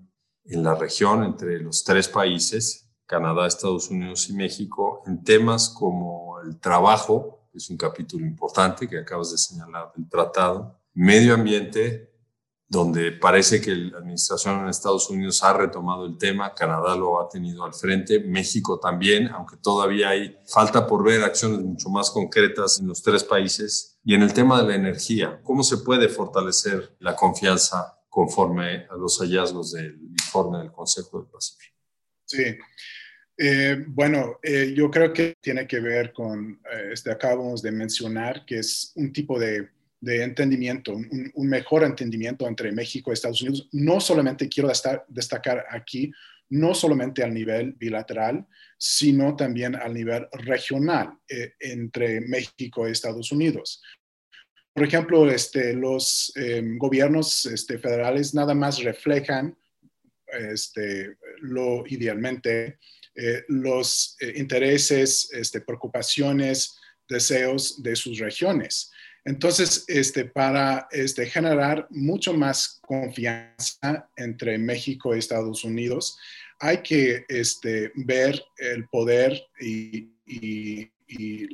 en 0.48 0.62
la 0.62 0.74
región 0.74 1.24
entre 1.24 1.60
los 1.60 1.84
tres 1.84 2.08
países 2.08 2.87
Canadá, 3.08 3.46
Estados 3.46 3.88
Unidos 3.88 4.28
y 4.28 4.34
México 4.34 5.02
en 5.06 5.24
temas 5.24 5.70
como 5.70 6.40
el 6.42 6.60
trabajo, 6.60 7.48
que 7.50 7.56
es 7.56 7.70
un 7.70 7.78
capítulo 7.78 8.26
importante 8.26 8.86
que 8.86 8.98
acabas 8.98 9.32
de 9.32 9.38
señalar 9.38 9.90
del 9.96 10.06
tratado, 10.10 10.78
medio 10.92 11.32
ambiente, 11.34 12.12
donde 12.68 13.12
parece 13.12 13.62
que 13.62 13.74
la 13.74 13.98
administración 13.98 14.60
en 14.60 14.68
Estados 14.68 15.08
Unidos 15.08 15.42
ha 15.42 15.54
retomado 15.54 16.04
el 16.04 16.18
tema, 16.18 16.52
Canadá 16.52 16.94
lo 16.96 17.18
ha 17.18 17.30
tenido 17.30 17.64
al 17.64 17.72
frente, 17.72 18.20
México 18.20 18.78
también, 18.78 19.28
aunque 19.28 19.56
todavía 19.56 20.10
hay 20.10 20.36
falta 20.46 20.86
por 20.86 21.02
ver 21.02 21.24
acciones 21.24 21.60
mucho 21.60 21.88
más 21.88 22.10
concretas 22.10 22.78
en 22.78 22.88
los 22.88 23.02
tres 23.02 23.24
países. 23.24 23.98
Y 24.04 24.14
en 24.14 24.22
el 24.22 24.34
tema 24.34 24.60
de 24.60 24.68
la 24.68 24.74
energía, 24.74 25.40
¿cómo 25.42 25.62
se 25.62 25.78
puede 25.78 26.10
fortalecer 26.10 26.94
la 26.98 27.16
confianza 27.16 28.02
conforme 28.10 28.86
a 28.90 28.96
los 28.96 29.18
hallazgos 29.18 29.72
del 29.72 29.98
informe 30.02 30.58
del 30.58 30.70
Consejo 30.70 31.20
del 31.20 31.28
Pacífico? 31.28 31.77
Sí, 32.28 32.44
eh, 33.38 33.84
bueno, 33.86 34.38
eh, 34.42 34.72
yo 34.76 34.90
creo 34.90 35.12
que 35.12 35.36
tiene 35.40 35.66
que 35.66 35.80
ver 35.80 36.12
con, 36.12 36.60
eh, 36.72 36.90
este, 36.92 37.10
acabamos 37.10 37.62
de 37.62 37.72
mencionar, 37.72 38.44
que 38.44 38.58
es 38.58 38.92
un 38.96 39.12
tipo 39.12 39.38
de 39.38 39.68
de 40.00 40.22
entendimiento, 40.22 40.92
un, 40.92 41.48
mejor 41.48 41.82
entendimiento 41.82 42.46
entre 42.46 42.72
México 42.72 43.10
y 43.10 43.14
Estados 43.14 43.42
Unidos. 43.42 43.68
No 43.72 44.00
solamente 44.00 44.48
quiero 44.48 44.70
destacar 45.08 45.66
aquí, 45.70 46.12
no 46.50 46.74
solamente 46.74 47.22
al 47.22 47.34
nivel 47.34 47.72
bilateral, 47.72 48.46
sino 48.78 49.34
también 49.34 49.74
al 49.74 49.92
nivel 49.92 50.28
regional 50.32 51.18
eh, 51.28 51.54
entre 51.58 52.20
México 52.20 52.88
y 52.88 52.92
Estados 52.92 53.32
Unidos. 53.32 53.82
Por 54.72 54.86
ejemplo, 54.86 55.28
este, 55.28 55.74
los 55.74 56.32
gobiernos 56.76 57.46
este, 57.46 57.78
federales 57.78 58.32
nada 58.32 58.54
más 58.54 58.80
reflejan 58.80 59.56
este, 60.32 61.16
lo 61.40 61.84
idealmente 61.86 62.78
eh, 63.14 63.44
los 63.48 64.16
eh, 64.20 64.34
intereses, 64.36 65.28
este, 65.32 65.60
preocupaciones, 65.60 66.76
deseos 67.08 67.82
de 67.82 67.96
sus 67.96 68.18
regiones. 68.18 68.92
Entonces, 69.24 69.84
este, 69.88 70.24
para 70.24 70.86
generar 71.26 71.88
mucho 71.90 72.32
más 72.32 72.78
confianza 72.80 74.08
entre 74.16 74.56
México 74.56 75.14
y 75.14 75.18
Estados 75.18 75.64
Unidos, 75.64 76.16
hay 76.60 76.78
que 76.78 77.24
ver 77.94 78.42
el 78.58 78.86
poder 78.88 79.42
y, 79.60 80.10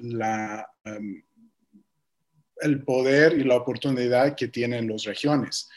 la, 0.03 0.69
um, 0.85 1.23
el 2.61 2.85
poder 2.85 3.39
y 3.39 3.45
la 3.45 3.57
oportunidad 3.57 4.37
que 4.37 4.49
tienen 4.49 4.89
las 4.89 5.05
regiones. 5.05 5.69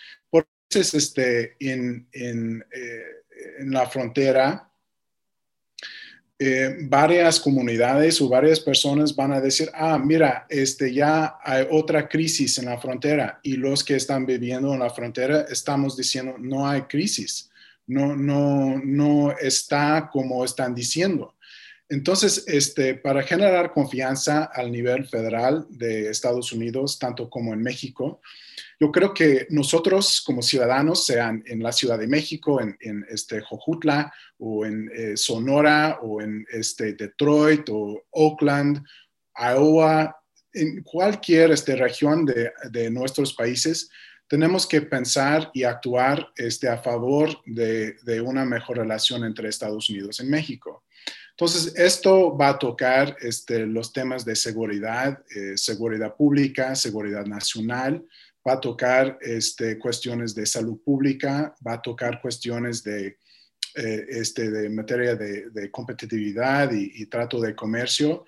Este, 0.70 1.56
en, 1.60 2.08
en, 2.12 2.66
eh, 2.72 3.04
en 3.60 3.72
la 3.72 3.88
frontera, 3.90 4.70
eh, 6.40 6.78
varias 6.82 7.40
comunidades 7.40 8.22
o 8.22 8.30
varias 8.30 8.60
personas 8.60 9.16
van 9.16 9.32
a 9.32 9.42
decir, 9.42 9.72
ah, 9.74 9.98
mira, 9.98 10.46
este, 10.50 10.94
ya 10.94 11.40
hay 11.42 11.66
otra 11.72 12.08
crisis 12.08 12.60
en 12.60 12.66
la 12.66 12.78
frontera 12.78 13.40
y 13.42 13.54
los 13.54 13.84
que 13.84 13.96
están 13.96 14.26
viviendo 14.26 14.72
en 14.72 14.80
la 14.80 14.92
frontera 14.92 15.48
estamos 15.50 15.98
diciendo, 15.98 16.36
no 16.38 16.68
hay 16.68 16.82
crisis, 16.82 17.50
no, 17.88 18.16
no, 18.16 18.78
no 18.78 19.32
está 19.32 20.10
como 20.12 20.46
están 20.46 20.76
diciendo. 20.76 21.34
Entonces, 21.90 22.44
este, 22.48 22.96
para 22.96 23.24
generar 23.24 23.72
confianza 23.72 24.46
al 24.54 24.72
nivel 24.72 25.08
federal 25.08 25.66
de 25.70 26.10
Estados 26.10 26.52
Unidos, 26.52 27.00
tanto 27.00 27.30
como 27.30 27.54
en 27.54 27.62
México, 27.62 28.22
yo 28.80 28.92
creo 28.92 29.14
que 29.14 29.48
nosotros 29.50 30.22
como 30.22 30.42
ciudadanos, 30.42 31.06
sean 31.06 31.44
en 31.48 31.64
la 31.64 31.72
Ciudad 31.72 31.98
de 31.98 32.08
México, 32.08 32.60
en, 32.62 33.06
este 33.10 33.42
Jojutla 33.42 34.14
o 34.38 34.66
en 34.66 34.92
eh, 34.94 35.16
Sonora 35.16 36.00
o 36.02 36.22
en 36.22 36.46
este 36.52 36.94
Detroit 36.94 37.70
o 37.70 38.04
Oakland, 38.12 38.84
Iowa, 39.36 40.16
en 40.54 40.84
cualquier 40.84 41.52
este, 41.52 41.76
región 41.76 42.26
de, 42.26 42.52
de 42.70 42.90
nuestros 42.90 43.34
países, 43.34 43.90
tenemos 44.28 44.68
que 44.68 44.82
pensar 44.82 45.50
y 45.54 45.64
actuar 45.64 46.32
este, 46.36 46.68
a 46.68 46.78
favor 46.78 47.42
de, 47.46 47.94
de, 48.04 48.20
una 48.20 48.44
mejor 48.44 48.78
relación 48.78 49.24
entre 49.24 49.48
Estados 49.48 49.90
Unidos 49.90 50.20
y 50.20 50.26
México. 50.26 50.84
Entonces, 51.40 51.76
esto 51.76 52.36
va 52.36 52.50
a 52.50 52.58
tocar 52.58 53.16
este, 53.22 53.68
los 53.68 53.94
temas 53.94 54.26
de 54.26 54.36
seguridad, 54.36 55.24
eh, 55.30 55.56
seguridad 55.56 56.16
pública, 56.16 56.74
seguridad 56.76 57.28
nacional, 57.28 58.04
va 58.46 58.54
a 58.54 58.60
tocar 58.60 59.20
este, 59.22 59.78
cuestiones 59.78 60.34
de 60.34 60.48
salud 60.48 60.80
pública, 60.84 61.54
va 61.66 61.74
a 61.74 61.82
tocar 61.82 62.20
cuestiones 62.22 62.84
de, 62.84 63.20
eh, 63.76 64.06
este, 64.10 64.68
materia 64.70 65.16
de, 65.16 65.70
competitividad 65.70 66.72
y, 66.72 67.06
trato 67.06 67.40
de 67.40 67.54
comercio, 67.54 68.26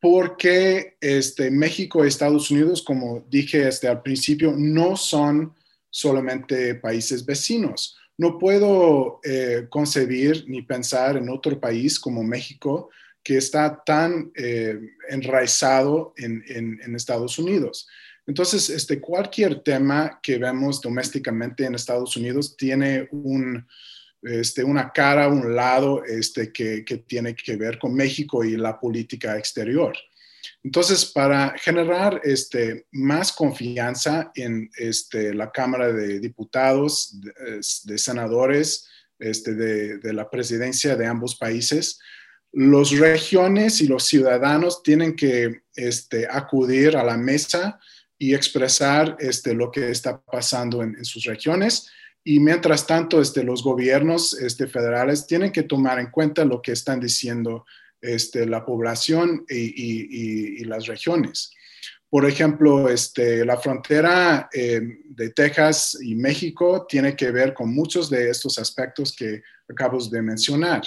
porque 0.00 0.96
este, 1.00 1.52
México 1.52 2.04
y 2.04 2.08
Estados 2.08 2.50
Unidos, 2.50 2.82
como 2.82 3.24
dije 3.30 3.70
al 3.88 4.02
principio, 4.02 4.52
no 4.56 4.96
son 4.96 5.54
solamente 5.88 6.74
países 6.74 7.24
vecinos. 7.24 7.96
No 8.20 8.36
puedo 8.36 9.18
eh, 9.24 9.66
concebir 9.70 10.44
ni 10.46 10.60
pensar 10.60 11.16
en 11.16 11.30
otro 11.30 11.58
país 11.58 11.98
como 11.98 12.22
México 12.22 12.90
que 13.22 13.38
está 13.38 13.82
tan 13.82 14.30
eh, 14.34 14.78
enraizado 15.08 16.12
en, 16.18 16.94
Estados 16.94 17.38
Unidos. 17.38 17.88
Entonces, 18.26 18.68
este, 18.68 19.00
cualquier 19.00 19.60
tema 19.60 20.20
que 20.22 20.36
vemos 20.36 20.82
domésticamente 20.82 21.64
en 21.64 21.74
Estados 21.74 22.14
Unidos 22.14 22.58
tiene 22.58 23.08
un, 23.10 23.66
este, 24.20 24.64
una 24.64 24.92
cara, 24.92 25.26
un 25.26 25.56
lado 25.56 26.04
este, 26.04 26.52
que, 26.52 26.84
que, 26.84 26.98
tiene 26.98 27.34
que 27.34 27.56
ver 27.56 27.78
con 27.78 27.94
México 27.94 28.44
y 28.44 28.54
la 28.54 28.78
política 28.78 29.38
exterior. 29.38 29.96
Entonces, 30.62 31.06
para 31.06 31.54
generar 31.58 32.20
este, 32.24 32.86
más 32.92 33.32
confianza 33.32 34.30
en 34.34 34.70
este, 34.76 35.32
la 35.34 35.50
Cámara 35.50 35.92
de 35.92 36.20
Diputados, 36.20 37.18
de, 37.84 37.98
senadores, 37.98 38.88
este, 39.18 39.54
de, 39.54 40.12
la 40.12 40.28
presidencia 40.28 40.96
de 40.96 41.06
ambos 41.06 41.36
países, 41.36 41.98
los 42.52 42.90
regiones 42.98 43.80
y 43.80 43.86
los 43.86 44.04
ciudadanos 44.04 44.82
tienen 44.82 45.14
que 45.14 45.62
este, 45.76 46.26
acudir 46.28 46.96
a 46.96 47.04
la 47.04 47.16
mesa 47.16 47.78
y 48.18 48.34
expresar 48.34 49.16
este, 49.18 49.54
lo 49.54 49.70
que 49.70 49.90
está 49.90 50.20
pasando 50.20 50.82
en, 50.82 51.04
sus 51.04 51.24
regiones. 51.24 51.88
Y 52.22 52.38
mientras 52.38 52.86
tanto, 52.86 53.22
los 53.44 53.62
gobiernos 53.62 54.36
federales 54.70 55.26
tienen 55.26 55.52
que 55.52 55.62
tomar 55.62 55.98
en 55.98 56.10
cuenta 56.10 56.44
lo 56.44 56.60
que 56.60 56.72
están 56.72 57.00
diciendo 57.00 57.64
este, 58.00 58.46
la 58.46 58.64
población 58.64 59.44
y, 59.48 60.64
las 60.64 60.86
regiones. 60.86 61.52
Por 62.08 62.26
ejemplo, 62.26 62.88
este, 62.88 63.44
la 63.44 63.56
frontera 63.56 64.48
eh, 64.52 64.80
de 65.04 65.30
Texas 65.30 65.98
y 66.02 66.14
México 66.14 66.86
tiene 66.88 67.14
que 67.14 67.30
ver 67.30 67.54
con 67.54 67.72
muchos 67.72 68.10
de 68.10 68.30
estos 68.30 68.58
aspectos 68.58 69.14
que 69.14 69.42
acabo 69.68 69.98
de 70.04 70.22
mencionar. 70.22 70.82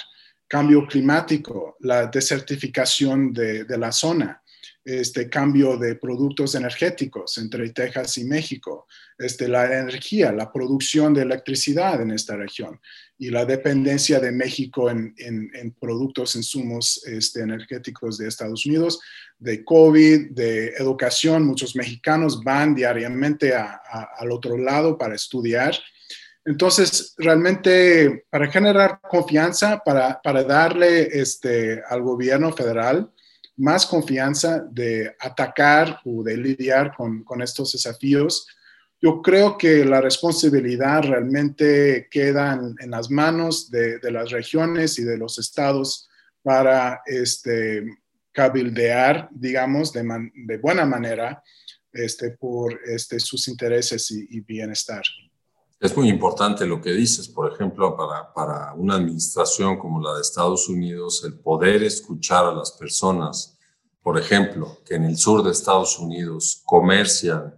Cambio 0.46 0.86
climático, 0.86 1.76
la 1.80 2.06
desertificación 2.06 3.32
de, 3.32 3.64
de 3.64 3.78
la 3.78 3.90
zona, 3.90 4.42
este 4.84 5.28
cambio 5.28 5.76
de 5.76 5.96
productos 5.96 6.54
energéticos 6.54 7.38
entre 7.38 7.70
Texas 7.70 8.18
y 8.18 8.24
México, 8.24 8.86
este, 9.18 9.48
la 9.48 9.64
energía, 9.78 10.32
la 10.32 10.52
producción 10.52 11.14
de 11.14 11.22
electricidad 11.22 12.00
en 12.00 12.10
esta 12.10 12.36
región 12.36 12.80
y 13.16 13.30
la 13.30 13.44
dependencia 13.44 14.18
de 14.18 14.32
México 14.32 14.90
en, 14.90 15.14
en, 15.18 15.72
productos, 15.80 16.34
insumos 16.34 17.04
este, 17.06 17.40
energéticos 17.40 18.18
de 18.18 18.28
Estados 18.28 18.66
Unidos, 18.66 19.00
de 19.38 19.64
COVID, 19.64 20.32
de 20.32 20.68
educación. 20.78 21.44
Muchos 21.44 21.76
mexicanos 21.76 22.42
van 22.42 22.74
diariamente 22.74 23.54
al 23.54 24.30
otro 24.32 24.58
lado 24.58 24.98
para 24.98 25.14
estudiar. 25.14 25.74
Entonces, 26.44 27.14
realmente, 27.16 28.26
para 28.28 28.50
generar 28.50 29.00
confianza, 29.00 29.80
para, 29.84 30.20
para 30.20 30.42
darle 30.42 31.08
este, 31.12 31.82
al 31.88 32.02
gobierno 32.02 32.52
federal, 32.52 33.10
más 33.56 33.86
confianza 33.86 34.60
de 34.70 35.14
atacar 35.20 36.00
o 36.04 36.22
de 36.22 36.36
lidiar 36.36 36.94
con, 36.96 37.24
estos 37.42 37.72
desafíos. 37.72 38.46
Yo 39.00 39.22
creo 39.22 39.56
que 39.56 39.84
la 39.84 40.00
responsabilidad 40.00 41.02
realmente 41.02 42.08
queda 42.10 42.60
en, 42.78 42.90
las 42.90 43.10
manos 43.10 43.70
de, 43.70 43.98
las 44.10 44.30
regiones 44.30 44.98
y 44.98 45.04
de 45.04 45.18
los 45.18 45.38
estados 45.38 46.08
para 46.42 47.02
este, 47.06 47.84
cabildear, 48.32 49.28
digamos, 49.30 49.92
de, 49.92 50.58
buena 50.60 50.84
manera 50.84 51.42
este, 51.92 52.30
por 52.30 52.80
este, 52.86 53.20
sus 53.20 53.46
intereses 53.48 54.10
y, 54.10 54.40
bienestar. 54.40 55.02
Es 55.80 55.96
muy 55.96 56.08
importante 56.08 56.66
lo 56.66 56.80
que 56.80 56.92
dices, 56.92 57.28
por 57.28 57.52
ejemplo, 57.52 57.96
para, 57.96 58.32
para, 58.32 58.72
una 58.74 58.94
administración 58.94 59.78
como 59.78 60.00
la 60.00 60.14
de 60.14 60.22
Estados 60.22 60.68
Unidos, 60.68 61.22
el 61.24 61.38
poder 61.38 61.82
escuchar 61.82 62.44
a 62.46 62.54
las 62.54 62.72
personas, 62.72 63.58
por 64.02 64.18
ejemplo, 64.18 64.78
que 64.84 64.94
en 64.94 65.04
el 65.04 65.16
sur 65.16 65.42
de 65.42 65.50
Estados 65.50 65.98
Unidos 65.98 66.62
comercian 66.64 67.54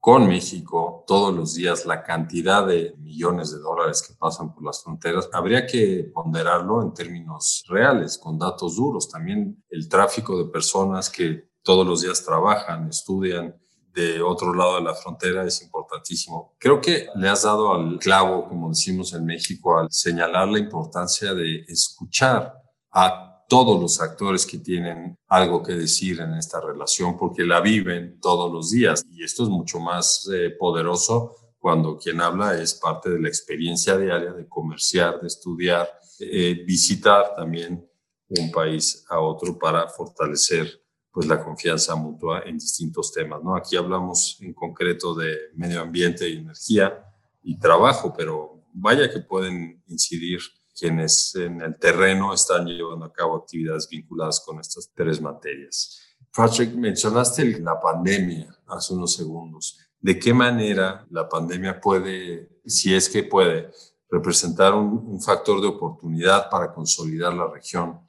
con 0.00 0.26
México 0.26 1.04
todos 1.06 1.34
los 1.34 1.54
días 1.54 1.84
la 1.84 2.02
cantidad 2.02 2.66
de 2.66 2.94
millones 2.98 3.52
de 3.52 3.58
dólares 3.58 4.02
que 4.02 4.14
pasan 4.14 4.54
por 4.54 4.64
las 4.64 4.82
fronteras, 4.82 5.28
habría 5.30 5.66
que 5.66 6.10
ponderarlo 6.14 6.80
en 6.82 6.94
términos 6.94 7.62
reales, 7.68 8.16
con 8.16 8.38
datos 8.38 8.76
duros. 8.76 9.10
También 9.10 9.62
el 9.68 9.88
tráfico 9.90 10.42
de 10.42 10.50
personas 10.50 11.10
que 11.10 11.50
todos 11.62 11.86
los 11.86 12.00
días 12.00 12.24
trabajan, 12.24 12.88
estudian, 12.88 13.54
de 13.92 14.22
otro 14.22 14.54
lado 14.54 14.76
de 14.76 14.82
la 14.82 14.94
frontera 14.94 15.44
es 15.44 15.62
importantísimo. 15.62 16.54
Creo 16.58 16.80
que 16.80 17.08
le 17.16 17.28
has 17.28 17.42
dado 17.42 17.72
al 17.74 17.98
clavo, 17.98 18.48
como 18.48 18.68
decimos 18.68 19.12
en 19.12 19.24
México, 19.24 19.78
al 19.78 19.88
señalar 19.90 20.48
la 20.48 20.58
importancia 20.58 21.34
de 21.34 21.64
escuchar 21.68 22.54
a 22.92 23.44
todos 23.48 23.80
los 23.80 24.00
actores 24.00 24.46
que 24.46 24.58
tienen 24.58 25.18
algo 25.26 25.62
que 25.62 25.72
decir 25.72 26.20
en 26.20 26.34
esta 26.34 26.60
relación 26.60 27.16
porque 27.18 27.42
la 27.42 27.60
viven 27.60 28.20
todos 28.20 28.52
los 28.52 28.70
días. 28.70 29.04
Y 29.10 29.24
esto 29.24 29.42
es 29.42 29.48
mucho 29.48 29.80
más 29.80 30.28
eh, 30.32 30.50
poderoso 30.56 31.34
cuando 31.58 31.98
quien 31.98 32.20
habla 32.20 32.60
es 32.60 32.74
parte 32.74 33.10
de 33.10 33.20
la 33.20 33.28
experiencia 33.28 33.98
diaria 33.98 34.32
de 34.32 34.48
comerciar, 34.48 35.20
de 35.20 35.26
estudiar, 35.26 35.90
eh, 36.20 36.62
visitar 36.64 37.34
también 37.34 37.86
un 38.28 38.50
país 38.52 39.04
a 39.08 39.18
otro 39.18 39.58
para 39.58 39.88
fortalecer 39.88 40.80
pues 41.12 41.26
la 41.26 41.42
confianza 41.42 41.96
mutua 41.96 42.42
en 42.46 42.58
distintos 42.58 43.12
temas, 43.12 43.42
¿no? 43.42 43.56
Aquí 43.56 43.76
hablamos 43.76 44.38
en 44.40 44.54
concreto 44.54 45.14
de 45.14 45.36
medio 45.54 45.80
ambiente 45.80 46.28
y 46.28 46.38
energía 46.38 47.04
y 47.42 47.58
trabajo, 47.58 48.12
pero 48.16 48.62
vaya 48.72 49.10
que 49.10 49.20
pueden 49.20 49.82
incidir 49.88 50.40
quienes 50.78 51.34
en 51.34 51.60
el 51.60 51.78
terreno 51.78 52.32
están 52.32 52.66
llevando 52.66 53.04
a 53.04 53.12
cabo 53.12 53.36
actividades 53.36 53.88
vinculadas 53.88 54.40
con 54.40 54.60
estas 54.60 54.90
tres 54.94 55.20
materias. 55.20 56.00
Patrick, 56.34 56.74
mencionaste 56.74 57.60
la 57.60 57.78
pandemia 57.80 58.56
hace 58.68 58.94
unos 58.94 59.14
segundos. 59.14 59.78
¿De 59.98 60.18
qué 60.18 60.32
manera 60.32 61.06
la 61.10 61.28
pandemia 61.28 61.80
puede, 61.80 62.60
si 62.64 62.94
es 62.94 63.08
que 63.08 63.24
puede, 63.24 63.70
representar 64.08 64.74
un, 64.74 65.20
factor 65.20 65.60
de 65.60 65.68
oportunidad 65.68 66.48
para 66.50 66.72
consolidar 66.72 67.34
la 67.34 67.48
región 67.48 68.00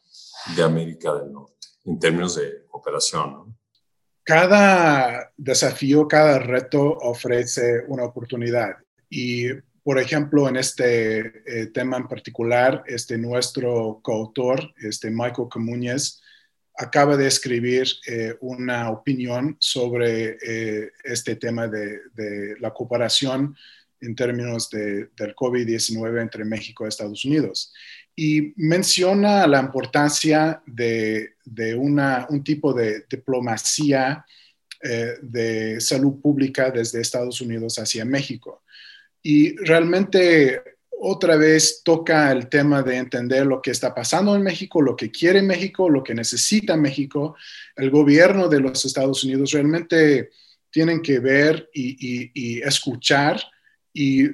de 0.55 0.63
América 0.63 1.13
del 1.13 1.31
Norte 1.31 1.61
en 1.85 1.99
términos 1.99 2.35
de 2.35 2.65
cooperación? 2.67 3.57
Cada 4.23 5.31
desafío, 5.35 6.07
cada 6.07 6.39
reto 6.39 6.81
ofrece 6.81 7.83
una 7.87 8.03
oportunidad. 8.03 8.75
Y, 9.09 9.47
por 9.83 9.99
ejemplo, 9.99 10.47
en 10.47 10.57
este 10.57 11.41
eh, 11.45 11.67
tema 11.67 11.97
en 11.97 12.07
particular, 12.07 12.83
este, 12.85 13.17
nuestro 13.17 13.99
coautor, 14.03 14.73
este 14.77 15.09
Michael 15.09 15.47
Camuñez, 15.51 16.21
acaba 16.77 17.17
de 17.17 17.27
escribir 17.27 17.87
eh, 18.07 18.35
una 18.41 18.89
opinión 18.89 19.57
sobre 19.59 20.37
eh, 20.41 20.91
este 21.03 21.35
tema 21.35 21.67
de, 21.67 21.99
la 22.59 22.71
cooperación 22.71 23.55
en 23.99 24.15
términos 24.15 24.69
del 24.69 25.35
COVID-19 25.35 26.21
entre 26.21 26.43
México 26.43 26.85
y 26.85 26.87
Estados 26.87 27.23
Unidos. 27.23 27.71
Y 28.21 28.53
menciona 28.57 29.47
la 29.47 29.60
importancia 29.60 30.62
de, 30.65 31.34
un 31.75 32.43
tipo 32.43 32.71
de 32.73 33.05
diplomacia 33.10 34.23
eh, 34.84 35.13
de 35.21 35.81
salud 35.81 36.21
pública 36.21 36.69
desde 36.69 37.01
Estados 37.01 37.41
Unidos 37.41 37.79
hacia 37.79 38.05
México. 38.05 38.63
Y 39.23 39.55
realmente 39.55 40.62
otra 41.03 41.36
vez 41.36 41.81
toca 41.84 42.31
el 42.31 42.47
tema 42.47 42.84
de 42.84 42.97
entender 42.97 43.43
lo 43.43 43.60
que 43.60 43.71
está 43.71 43.93
pasando 43.93 44.36
en 44.36 44.43
México, 44.43 44.84
lo 44.84 44.95
que 44.95 45.10
quiere 45.10 45.41
México, 45.41 45.89
lo 45.89 46.03
que 46.03 46.13
necesita 46.13 46.77
México. 46.77 47.36
El 47.75 47.89
gobierno 47.89 48.47
de 48.47 48.60
los 48.60 48.86
Estados 48.86 49.23
Unidos 49.23 49.51
realmente 49.51 50.29
tienen 50.69 51.01
que 51.01 51.17
ver 51.17 51.69
y, 51.73 52.62
escuchar 52.62 53.41
y 53.91 54.29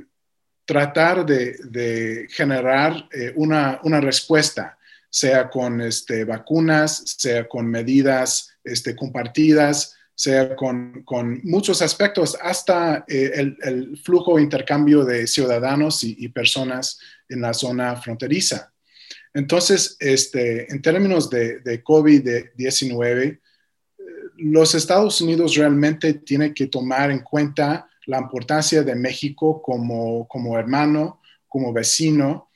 tratar 0.67 1.25
de, 1.25 2.27
generar 2.29 3.07
eh, 3.11 3.31
una, 3.35 3.79
respuesta, 4.01 4.77
sea 5.09 5.49
con 5.49 5.79
este, 5.79 6.25
vacunas, 6.25 7.15
sea 7.17 7.47
con 7.47 7.65
medidas 7.67 8.51
este, 8.65 8.93
compartidas, 8.93 9.95
sea 10.13 10.57
con, 10.57 11.05
muchos 11.43 11.81
aspectos, 11.81 12.37
hasta 12.41 13.05
eh, 13.07 13.55
el, 13.61 13.97
flujo 14.03 14.35
de 14.35 14.43
intercambio 14.43 15.05
de 15.05 15.25
ciudadanos 15.25 16.03
y, 16.03 16.27
personas 16.27 16.99
en 17.29 17.41
la 17.41 17.53
zona 17.53 17.95
fronteriza. 17.95 18.73
Entonces, 19.33 19.95
este, 19.99 20.69
en 20.69 20.81
términos 20.81 21.29
de, 21.29 21.81
COVID-19, 21.81 23.23
eh, 23.23 23.39
los 24.39 24.75
Estados 24.75 25.21
Unidos 25.21 25.55
realmente 25.55 26.15
tienen 26.15 26.53
que 26.53 26.67
tomar 26.67 27.09
en 27.09 27.19
cuenta 27.19 27.87
la 28.07 28.19
importancia 28.19 28.83
de 28.83 28.95
México 28.95 29.61
como, 29.61 30.27
como 30.27 30.57
hermano, 30.57 31.21
como 31.47 31.71
vecino, 31.71 32.49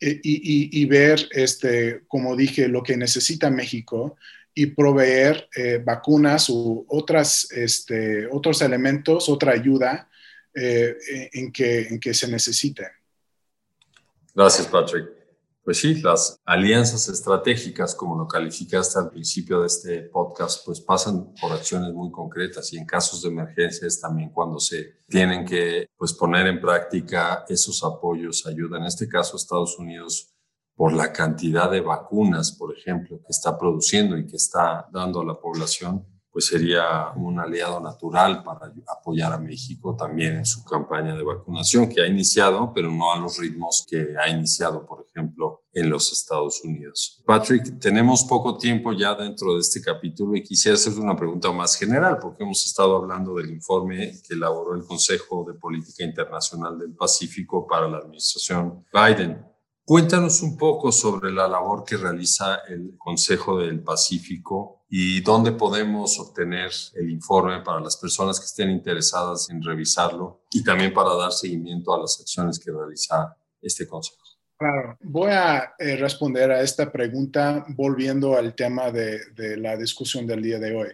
eh, 0.00 0.20
y, 0.22 0.80
y, 0.80 0.84
ver, 0.86 1.28
este, 1.32 2.02
como 2.06 2.36
dije, 2.36 2.68
lo 2.68 2.82
que 2.82 2.96
necesita 2.96 3.50
México 3.50 4.16
y 4.54 4.66
proveer 4.66 5.48
eh, 5.56 5.82
vacunas 5.84 6.48
u 6.50 6.84
otras, 6.88 7.50
este, 7.50 8.26
otros 8.30 8.62
elementos, 8.62 9.28
otra 9.28 9.52
ayuda 9.52 10.08
eh, 10.54 10.96
en, 11.32 11.50
que, 11.50 11.80
en 11.88 11.98
que 11.98 12.14
se 12.14 12.28
necesite. 12.28 12.86
Gracias, 14.34 14.66
Patrick. 14.68 15.17
Pues 15.68 15.80
sí, 15.80 16.00
las 16.00 16.40
alianzas 16.46 17.10
estratégicas, 17.10 17.94
como 17.94 18.16
lo 18.16 18.26
calificaste 18.26 19.00
al 19.00 19.10
principio 19.10 19.60
de 19.60 19.66
este 19.66 20.00
podcast, 20.04 20.64
pues 20.64 20.80
pasan 20.80 21.34
por 21.38 21.52
acciones 21.52 21.92
muy 21.92 22.10
concretas 22.10 22.72
y 22.72 22.78
en 22.78 22.86
casos 22.86 23.20
de 23.20 23.28
emergencias 23.28 24.00
también 24.00 24.30
cuando 24.30 24.58
se 24.60 25.00
tienen 25.06 25.44
que 25.44 25.90
pues, 25.94 26.14
poner 26.14 26.46
en 26.46 26.58
práctica 26.58 27.44
esos 27.50 27.84
apoyos, 27.84 28.46
ayuda. 28.46 28.78
En 28.78 28.84
este 28.84 29.06
caso, 29.10 29.36
Estados 29.36 29.78
Unidos 29.78 30.32
por 30.74 30.94
la 30.94 31.12
cantidad 31.12 31.70
de 31.70 31.82
vacunas, 31.82 32.52
por 32.52 32.74
ejemplo, 32.74 33.18
que 33.18 33.28
está 33.28 33.58
produciendo 33.58 34.16
y 34.16 34.24
que 34.24 34.36
está 34.36 34.88
dando 34.90 35.20
a 35.20 35.26
la 35.26 35.38
población, 35.38 36.02
pues 36.30 36.46
sería 36.46 37.10
un 37.16 37.40
aliado 37.40 37.80
natural 37.80 38.42
para 38.44 38.72
apoyar 38.86 39.32
a 39.32 39.38
México 39.38 39.96
también 39.96 40.36
en 40.36 40.46
su 40.46 40.64
campaña 40.64 41.16
de 41.16 41.22
vacunación 41.22 41.88
que 41.88 42.02
ha 42.02 42.06
iniciado, 42.06 42.72
pero 42.74 42.90
no 42.90 43.12
a 43.12 43.18
los 43.18 43.38
ritmos 43.38 43.86
que 43.88 44.14
ha 44.16 44.28
iniciado, 44.28 44.86
por 44.86 45.04
ejemplo, 45.08 45.62
en 45.72 45.90
los 45.90 46.12
Estados 46.12 46.62
Unidos. 46.64 47.22
Patrick, 47.26 47.78
tenemos 47.78 48.24
poco 48.24 48.56
tiempo 48.58 48.92
ya 48.92 49.14
dentro 49.14 49.54
de 49.54 49.60
este 49.60 49.80
capítulo 49.80 50.36
y 50.36 50.42
quisiera 50.42 50.74
hacer 50.76 50.92
una 50.98 51.16
pregunta 51.16 51.50
más 51.52 51.76
general, 51.76 52.18
porque 52.20 52.42
hemos 52.42 52.64
estado 52.66 52.96
hablando 52.96 53.34
del 53.34 53.50
informe 53.50 54.20
que 54.26 54.34
elaboró 54.34 54.74
el 54.74 54.84
Consejo 54.84 55.44
de 55.44 55.54
Política 55.58 56.04
Internacional 56.04 56.78
del 56.78 56.94
Pacífico 56.94 57.66
para 57.66 57.88
la 57.88 57.98
administración 57.98 58.84
Biden. 58.92 59.44
Cuéntanos 59.84 60.42
un 60.42 60.56
poco 60.58 60.92
sobre 60.92 61.32
la 61.32 61.48
labor 61.48 61.82
que 61.82 61.96
realiza 61.96 62.56
el 62.68 62.96
Consejo 62.98 63.58
del 63.58 63.82
Pacífico 63.82 64.77
y 64.88 65.20
dónde 65.20 65.52
podemos 65.52 66.18
obtener 66.18 66.70
el 66.94 67.10
informe 67.10 67.60
para 67.60 67.80
las 67.80 67.96
personas 67.96 68.40
que 68.40 68.46
estén 68.46 68.70
interesadas 68.70 69.50
en 69.50 69.62
revisarlo 69.62 70.44
y 70.50 70.64
también 70.64 70.94
para 70.94 71.14
dar 71.14 71.32
seguimiento 71.32 71.94
a 71.94 72.00
las 72.00 72.20
acciones 72.20 72.58
que 72.58 72.72
realiza 72.72 73.36
este 73.60 73.86
Consejo. 73.86 74.16
Claro, 74.58 74.98
voy 75.02 75.30
a 75.30 75.74
eh, 75.78 75.96
responder 75.96 76.50
a 76.50 76.62
esta 76.62 76.90
pregunta 76.90 77.64
volviendo 77.68 78.36
al 78.36 78.56
tema 78.56 78.90
de, 78.90 79.56
la 79.56 79.76
discusión 79.76 80.26
del 80.26 80.42
día 80.42 80.58
de 80.58 80.74
hoy. 80.74 80.88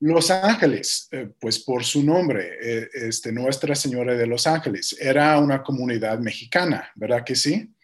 Los 0.00 0.30
Ángeles, 0.30 1.08
eh, 1.10 1.30
pues 1.40 1.58
por 1.58 1.84
su 1.84 2.02
nombre, 2.02 2.58
eh, 2.60 2.88
este, 2.92 3.32
Nuestra 3.32 3.74
Señora 3.74 4.14
de 4.14 4.26
los 4.26 4.46
Ángeles, 4.46 4.94
era 5.00 5.38
una 5.38 5.62
comunidad 5.62 6.18
mexicana, 6.18 6.90
¿verdad 6.96 7.24
que 7.24 7.34
sí? 7.34 7.74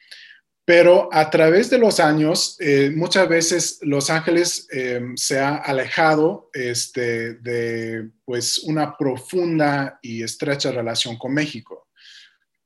Pero 0.66 1.08
a 1.12 1.30
través 1.30 1.70
de 1.70 1.78
los 1.78 2.00
años, 2.00 2.56
eh, 2.58 2.90
muchas 2.92 3.28
veces 3.28 3.78
Los 3.82 4.10
Ángeles 4.10 4.66
eh, 4.72 5.00
se 5.14 5.38
ha 5.38 5.54
alejado 5.54 6.50
este, 6.52 7.34
de 7.34 8.10
pues, 8.24 8.58
una 8.64 8.96
profunda 8.96 10.00
y 10.02 10.24
estrecha 10.24 10.72
relación 10.72 11.16
con 11.18 11.32
México, 11.32 11.86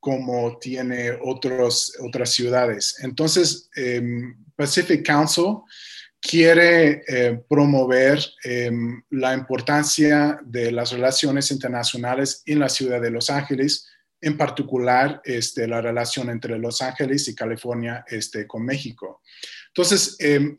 como 0.01 0.59
tiene 0.59 1.11
otros, 1.23 1.95
otras 2.01 2.31
ciudades. 2.31 2.97
Entonces, 3.03 3.69
em, 3.77 4.35
Pacific 4.57 5.05
Council 5.05 5.59
quiere 6.23 7.03
eh, 7.07 7.39
promover 7.51 8.19
em, 8.45 9.03
la 9.11 9.35
importancia 9.35 10.41
de 10.43 10.73
las 10.73 10.93
relaciones 10.93 11.51
internacionales 11.51 12.43
en 12.47 12.61
la 12.61 12.71
ciudad 12.71 13.03
de 13.03 13.11
Los 13.11 13.29
Ángeles 13.29 13.87
en 14.21 14.37
particular 14.37 15.21
este, 15.25 15.67
la 15.67 15.81
relación 15.81 16.29
entre 16.31 16.59
Los 16.59 16.83
Ángeles 16.83 17.27
y 17.29 17.35
California 17.35 18.05
este, 18.07 18.47
con 18.47 18.65
México. 18.65 19.23
Entonces, 19.69 20.17
em, 20.19 20.57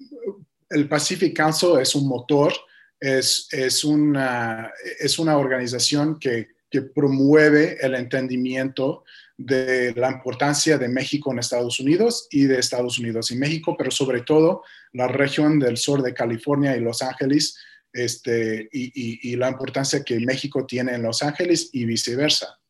el 0.69 0.87
Pacific 0.87 1.35
Council 1.35 1.79
es 1.79 1.93
un 1.95 2.07
motor, 2.07 2.53
es, 2.99 3.47
es, 3.51 3.83
una, 3.83 4.71
es 4.99 5.19
una 5.19 5.37
organización 5.37 6.17
que, 6.19 6.49
que 6.69 6.81
promueve 6.81 7.77
el 7.81 7.95
entendimiento 7.95 9.03
de 9.37 9.93
la 9.95 10.11
importancia 10.11 10.77
de 10.77 10.87
México 10.87 11.31
en 11.31 11.39
Estados 11.39 11.79
Unidos 11.79 12.27
y 12.29 12.45
de 12.45 12.59
Estados 12.59 12.99
Unidos 12.99 13.31
y 13.31 13.35
México, 13.35 13.75
pero 13.77 13.91
sobre 13.91 14.21
todo 14.21 14.63
la 14.93 15.07
región 15.07 15.59
del 15.59 15.77
sur 15.77 16.01
de 16.01 16.13
California 16.13 16.75
y 16.75 16.79
Los 16.79 17.01
Ángeles, 17.01 17.57
este, 17.93 18.69
y, 18.71 19.31
y 19.31 19.35
la 19.35 19.49
importancia 19.49 20.03
que 20.03 20.19
México 20.19 20.65
tiene 20.65 20.93
en 20.93 21.01
Los 21.01 21.23
Ángeles 21.23 21.69
y 21.73 21.85
viceversa. 21.85 22.60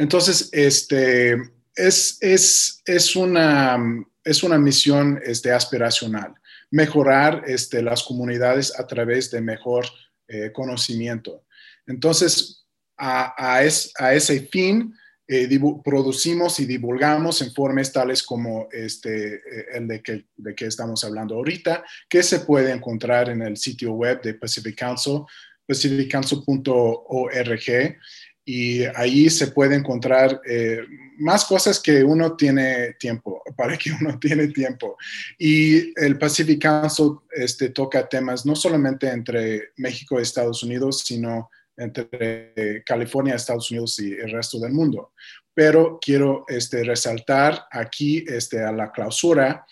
Entonces, 0.00 0.48
este, 0.52 1.34
es, 1.74 2.16
es, 2.22 2.82
es, 2.86 3.16
una, 3.16 3.78
es 4.24 4.42
una 4.42 4.56
misión 4.56 5.20
este, 5.22 5.52
aspiracional, 5.52 6.32
mejorar 6.70 7.44
este, 7.46 7.82
las 7.82 8.02
comunidades 8.02 8.80
a 8.80 8.86
través 8.86 9.30
de 9.30 9.42
mejor 9.42 9.84
eh, 10.26 10.52
conocimiento. 10.54 11.44
Entonces, 11.86 12.64
a, 12.96 13.34
a, 13.36 13.62
ese 13.62 14.40
fin, 14.46 14.94
eh, 15.28 15.46
producimos 15.84 16.58
y 16.60 16.64
divulgamos 16.64 17.42
informes 17.42 17.92
tales 17.92 18.22
como 18.22 18.68
este, 18.72 19.34
eh, 19.34 19.66
el 19.74 19.86
de 19.86 20.02
que, 20.02 20.24
de 20.34 20.54
que 20.54 20.64
estamos 20.64 21.04
hablando 21.04 21.34
ahorita, 21.34 21.84
que 22.08 22.22
se 22.22 22.40
puede 22.40 22.72
encontrar 22.72 23.28
en 23.28 23.42
el 23.42 23.58
sitio 23.58 23.92
web 23.92 24.22
de 24.22 24.32
Pacific 24.32 24.78
Council, 24.78 25.24
pacificcouncil.org 25.66 27.98
y 28.44 28.84
ahí 28.94 29.28
se 29.30 29.48
puede 29.48 29.76
encontrar 29.76 30.40
eh, 30.48 30.80
más 31.18 31.44
cosas 31.44 31.80
que 31.80 32.02
uno 32.02 32.36
tiene 32.36 32.94
tiempo, 32.94 33.42
para 33.56 33.76
que 33.76 33.92
uno 33.92 34.18
tiene 34.18 34.48
tiempo. 34.48 34.96
Y 35.38 35.92
el 36.02 36.18
Pacific 36.18 36.60
Council 36.60 37.18
este, 37.30 37.70
toca 37.70 38.08
temas 38.08 38.46
no 38.46 38.56
solamente 38.56 39.08
entre 39.08 39.70
México 39.76 40.18
y 40.18 40.22
Estados 40.22 40.62
Unidos, 40.62 41.02
sino 41.04 41.50
entre 41.76 42.82
California, 42.84 43.34
Estados 43.34 43.70
Unidos 43.70 43.98
y 44.00 44.12
el 44.12 44.30
resto 44.32 44.58
del 44.58 44.72
mundo. 44.72 45.12
Pero 45.54 45.98
quiero 46.00 46.44
este, 46.46 46.84
resaltar 46.84 47.66
aquí 47.70 48.24
este, 48.28 48.62
a 48.62 48.70
la 48.70 48.92
clausura 48.92 49.64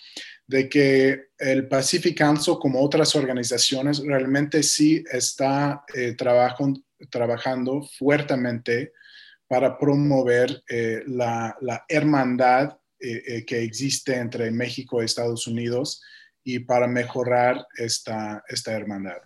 de 0.46 0.68
que 0.68 1.28
el 1.38 1.68
Pacific 1.68 2.16
Council, 2.16 2.56
como 2.58 2.80
otras 2.80 3.14
organizaciones, 3.14 4.02
realmente 4.04 4.62
sí 4.62 5.04
está 5.12 5.84
eh, 5.94 6.14
trabajando 6.14 6.80
trabajando 7.10 7.82
fuertemente 7.98 8.92
para 9.48 9.78
promover 9.78 10.62
eh, 10.68 11.02
la, 11.06 11.56
hermandad 11.88 12.78
eh, 13.00 13.22
eh, 13.26 13.46
que 13.46 13.62
existe 13.62 14.14
entre 14.14 14.50
México 14.50 15.00
y 15.00 15.06
Estados 15.06 15.46
Unidos 15.46 16.02
y 16.44 16.60
para 16.60 16.86
mejorar 16.86 17.66
esta, 17.76 18.42
esta 18.48 18.72
hermandad. 18.72 19.18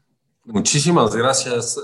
Muchísimas 0.45 1.15
gracias, 1.15 1.79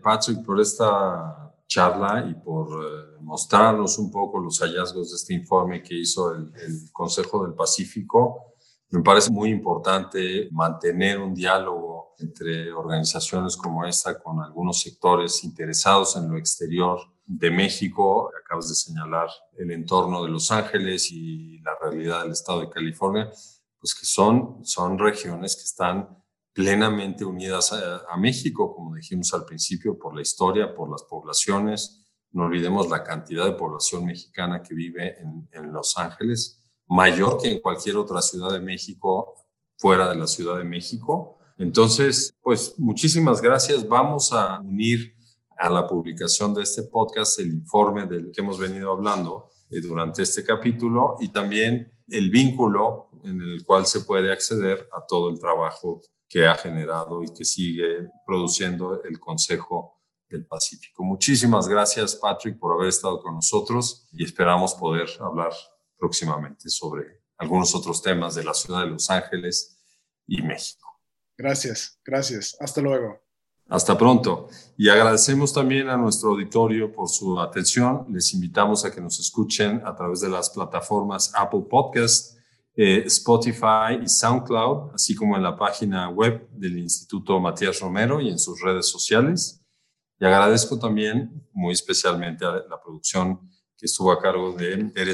Patrick, 0.00 0.44
por 0.44 0.60
esta 0.60 1.52
charla 1.66 2.24
y 2.30 2.34
por 2.34 3.20
mostrarnos 3.20 3.98
un 3.98 4.08
poco 4.08 4.38
los 4.38 4.60
hallazgos 4.60 5.10
de 5.10 5.16
este 5.16 5.34
informe 5.34 5.82
que 5.82 5.96
hizo 5.96 6.32
el, 6.32 6.52
el 6.54 6.92
Consejo 6.92 7.44
del 7.44 7.54
Pacífico. 7.54 8.54
Me 8.90 9.02
parece 9.02 9.32
muy 9.32 9.50
importante 9.50 10.48
mantener 10.52 11.18
un 11.18 11.34
diálogo 11.34 11.83
entre 12.18 12.72
organizaciones 12.72 13.56
como 13.56 13.84
esta 13.84 14.18
con 14.18 14.40
algunos 14.40 14.80
sectores 14.80 15.44
interesados 15.44 16.16
en 16.16 16.30
lo 16.30 16.36
exterior 16.36 17.00
de 17.26 17.50
México. 17.50 18.30
Acabas 18.44 18.68
de 18.68 18.74
señalar 18.74 19.28
el 19.58 19.70
entorno 19.70 20.22
de 20.22 20.30
Los 20.30 20.50
Ángeles 20.50 21.10
y 21.10 21.58
la 21.60 21.72
realidad 21.80 22.22
del 22.22 22.32
estado 22.32 22.60
de 22.60 22.70
California, 22.70 23.30
pues 23.78 23.94
que 23.94 24.06
son, 24.06 24.64
son 24.64 24.98
regiones 24.98 25.56
que 25.56 25.62
están 25.62 26.08
plenamente 26.52 27.24
unidas 27.24 27.72
a, 27.72 28.16
México, 28.16 28.74
como 28.74 28.94
dijimos 28.94 29.34
al 29.34 29.44
principio, 29.44 29.98
por 29.98 30.14
la 30.14 30.22
historia, 30.22 30.74
por 30.74 30.90
las 30.90 31.02
poblaciones. 31.02 32.06
No 32.30 32.44
olvidemos 32.44 32.88
la 32.88 33.02
cantidad 33.02 33.44
de 33.44 33.52
población 33.52 34.04
mexicana 34.04 34.62
que 34.62 34.74
vive 34.74 35.20
en, 35.20 35.48
en 35.52 35.72
Los 35.72 35.98
Ángeles, 35.98 36.62
mayor 36.86 37.40
que 37.40 37.50
en 37.50 37.60
cualquier 37.60 37.96
otra 37.96 38.22
ciudad 38.22 38.52
de 38.52 38.60
México 38.60 39.34
fuera 39.76 40.08
de 40.08 40.16
la 40.16 40.26
Ciudad 40.26 40.58
de 40.58 40.64
México 40.64 41.38
entonces, 41.56 42.34
pues 42.42 42.74
muchísimas 42.78 43.40
gracias. 43.40 43.86
Vamos 43.86 44.32
a 44.32 44.60
unir 44.60 45.14
a 45.56 45.70
la 45.70 45.86
publicación 45.86 46.52
de 46.52 46.62
este 46.62 46.82
podcast 46.84 47.38
el 47.38 47.48
informe 47.48 48.06
del 48.06 48.32
que 48.32 48.40
hemos 48.40 48.58
venido 48.58 48.90
hablando 48.90 49.50
eh, 49.70 49.80
durante 49.80 50.22
este 50.22 50.44
capítulo 50.44 51.16
y 51.20 51.28
también 51.28 51.92
el 52.08 52.30
vínculo 52.30 53.10
en 53.22 53.40
el 53.40 53.64
cual 53.64 53.86
se 53.86 54.00
puede 54.00 54.32
acceder 54.32 54.88
a 54.92 55.06
todo 55.06 55.30
el 55.30 55.38
trabajo 55.38 56.02
que 56.28 56.46
ha 56.46 56.56
generado 56.56 57.22
y 57.22 57.32
que 57.32 57.44
sigue 57.44 58.10
produciendo 58.26 59.02
el 59.04 59.20
Consejo 59.20 60.02
del 60.28 60.46
Pacífico. 60.46 61.04
Muchísimas 61.04 61.68
gracias, 61.68 62.16
Patrick, 62.16 62.58
por 62.58 62.74
haber 62.74 62.88
estado 62.88 63.22
con 63.22 63.34
nosotros 63.36 64.08
y 64.12 64.24
esperamos 64.24 64.74
poder 64.74 65.08
hablar 65.20 65.52
próximamente 65.96 66.68
sobre 66.68 67.22
algunos 67.38 67.74
otros 67.74 68.02
temas 68.02 68.34
de 68.34 68.44
la 68.44 68.54
ciudad 68.54 68.80
de 68.80 68.90
Los 68.90 69.08
Ángeles 69.10 69.78
y 70.26 70.42
México. 70.42 70.83
Gracias, 71.36 72.00
gracias. 72.04 72.56
Hasta 72.60 72.80
luego. 72.80 73.24
Hasta 73.68 73.96
pronto. 73.96 74.48
Y 74.76 74.88
agradecemos 74.88 75.52
también 75.52 75.88
a 75.88 75.96
nuestro 75.96 76.30
auditorio 76.30 76.92
por 76.92 77.08
su 77.08 77.40
atención. 77.40 78.06
Les 78.10 78.34
invitamos 78.34 78.84
a 78.84 78.90
que 78.90 79.00
nos 79.00 79.18
escuchen 79.18 79.80
a 79.84 79.94
través 79.94 80.20
de 80.20 80.28
las 80.28 80.50
plataformas 80.50 81.32
Apple 81.34 81.64
Podcast, 81.68 82.36
eh, 82.76 83.04
Spotify 83.06 84.00
y 84.02 84.08
SoundCloud, 84.08 84.94
así 84.94 85.14
como 85.14 85.36
en 85.36 85.42
la 85.42 85.56
página 85.56 86.10
web 86.10 86.46
del 86.50 86.78
Instituto 86.78 87.40
Matías 87.40 87.80
Romero 87.80 88.20
y 88.20 88.28
en 88.28 88.38
sus 88.38 88.60
redes 88.60 88.88
sociales. 88.88 89.62
Y 90.20 90.26
agradezco 90.26 90.78
también 90.78 91.48
muy 91.52 91.72
especialmente 91.72 92.44
a 92.44 92.52
la 92.68 92.80
producción 92.82 93.40
que 93.76 93.86
estuvo 93.86 94.12
a 94.12 94.20
cargo 94.20 94.52
de 94.52 94.84
Tere 94.94 95.12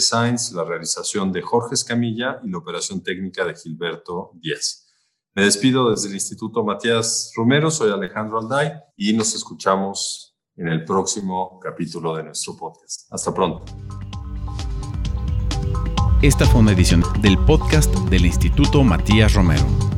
la 0.52 0.64
realización 0.64 1.32
de 1.32 1.40
Jorge 1.40 1.74
Escamilla 1.74 2.40
y 2.42 2.50
la 2.50 2.58
operación 2.58 3.02
técnica 3.02 3.44
de 3.44 3.54
Gilberto 3.54 4.32
Díaz. 4.34 4.89
Me 5.32 5.44
despido 5.44 5.90
desde 5.90 6.08
el 6.08 6.14
Instituto 6.14 6.64
Matías 6.64 7.32
Romero, 7.36 7.70
soy 7.70 7.92
Alejandro 7.92 8.40
Alday 8.40 8.72
y 8.96 9.12
nos 9.12 9.32
escuchamos 9.36 10.36
en 10.56 10.66
el 10.66 10.84
próximo 10.84 11.60
capítulo 11.60 12.16
de 12.16 12.24
nuestro 12.24 12.56
podcast. 12.56 13.06
Hasta 13.12 13.32
pronto. 13.32 13.64
Esta 16.20 16.44
fue 16.46 16.60
una 16.60 16.72
edición 16.72 17.04
del 17.22 17.38
podcast 17.38 17.94
del 18.10 18.26
Instituto 18.26 18.82
Matías 18.82 19.32
Romero. 19.34 19.89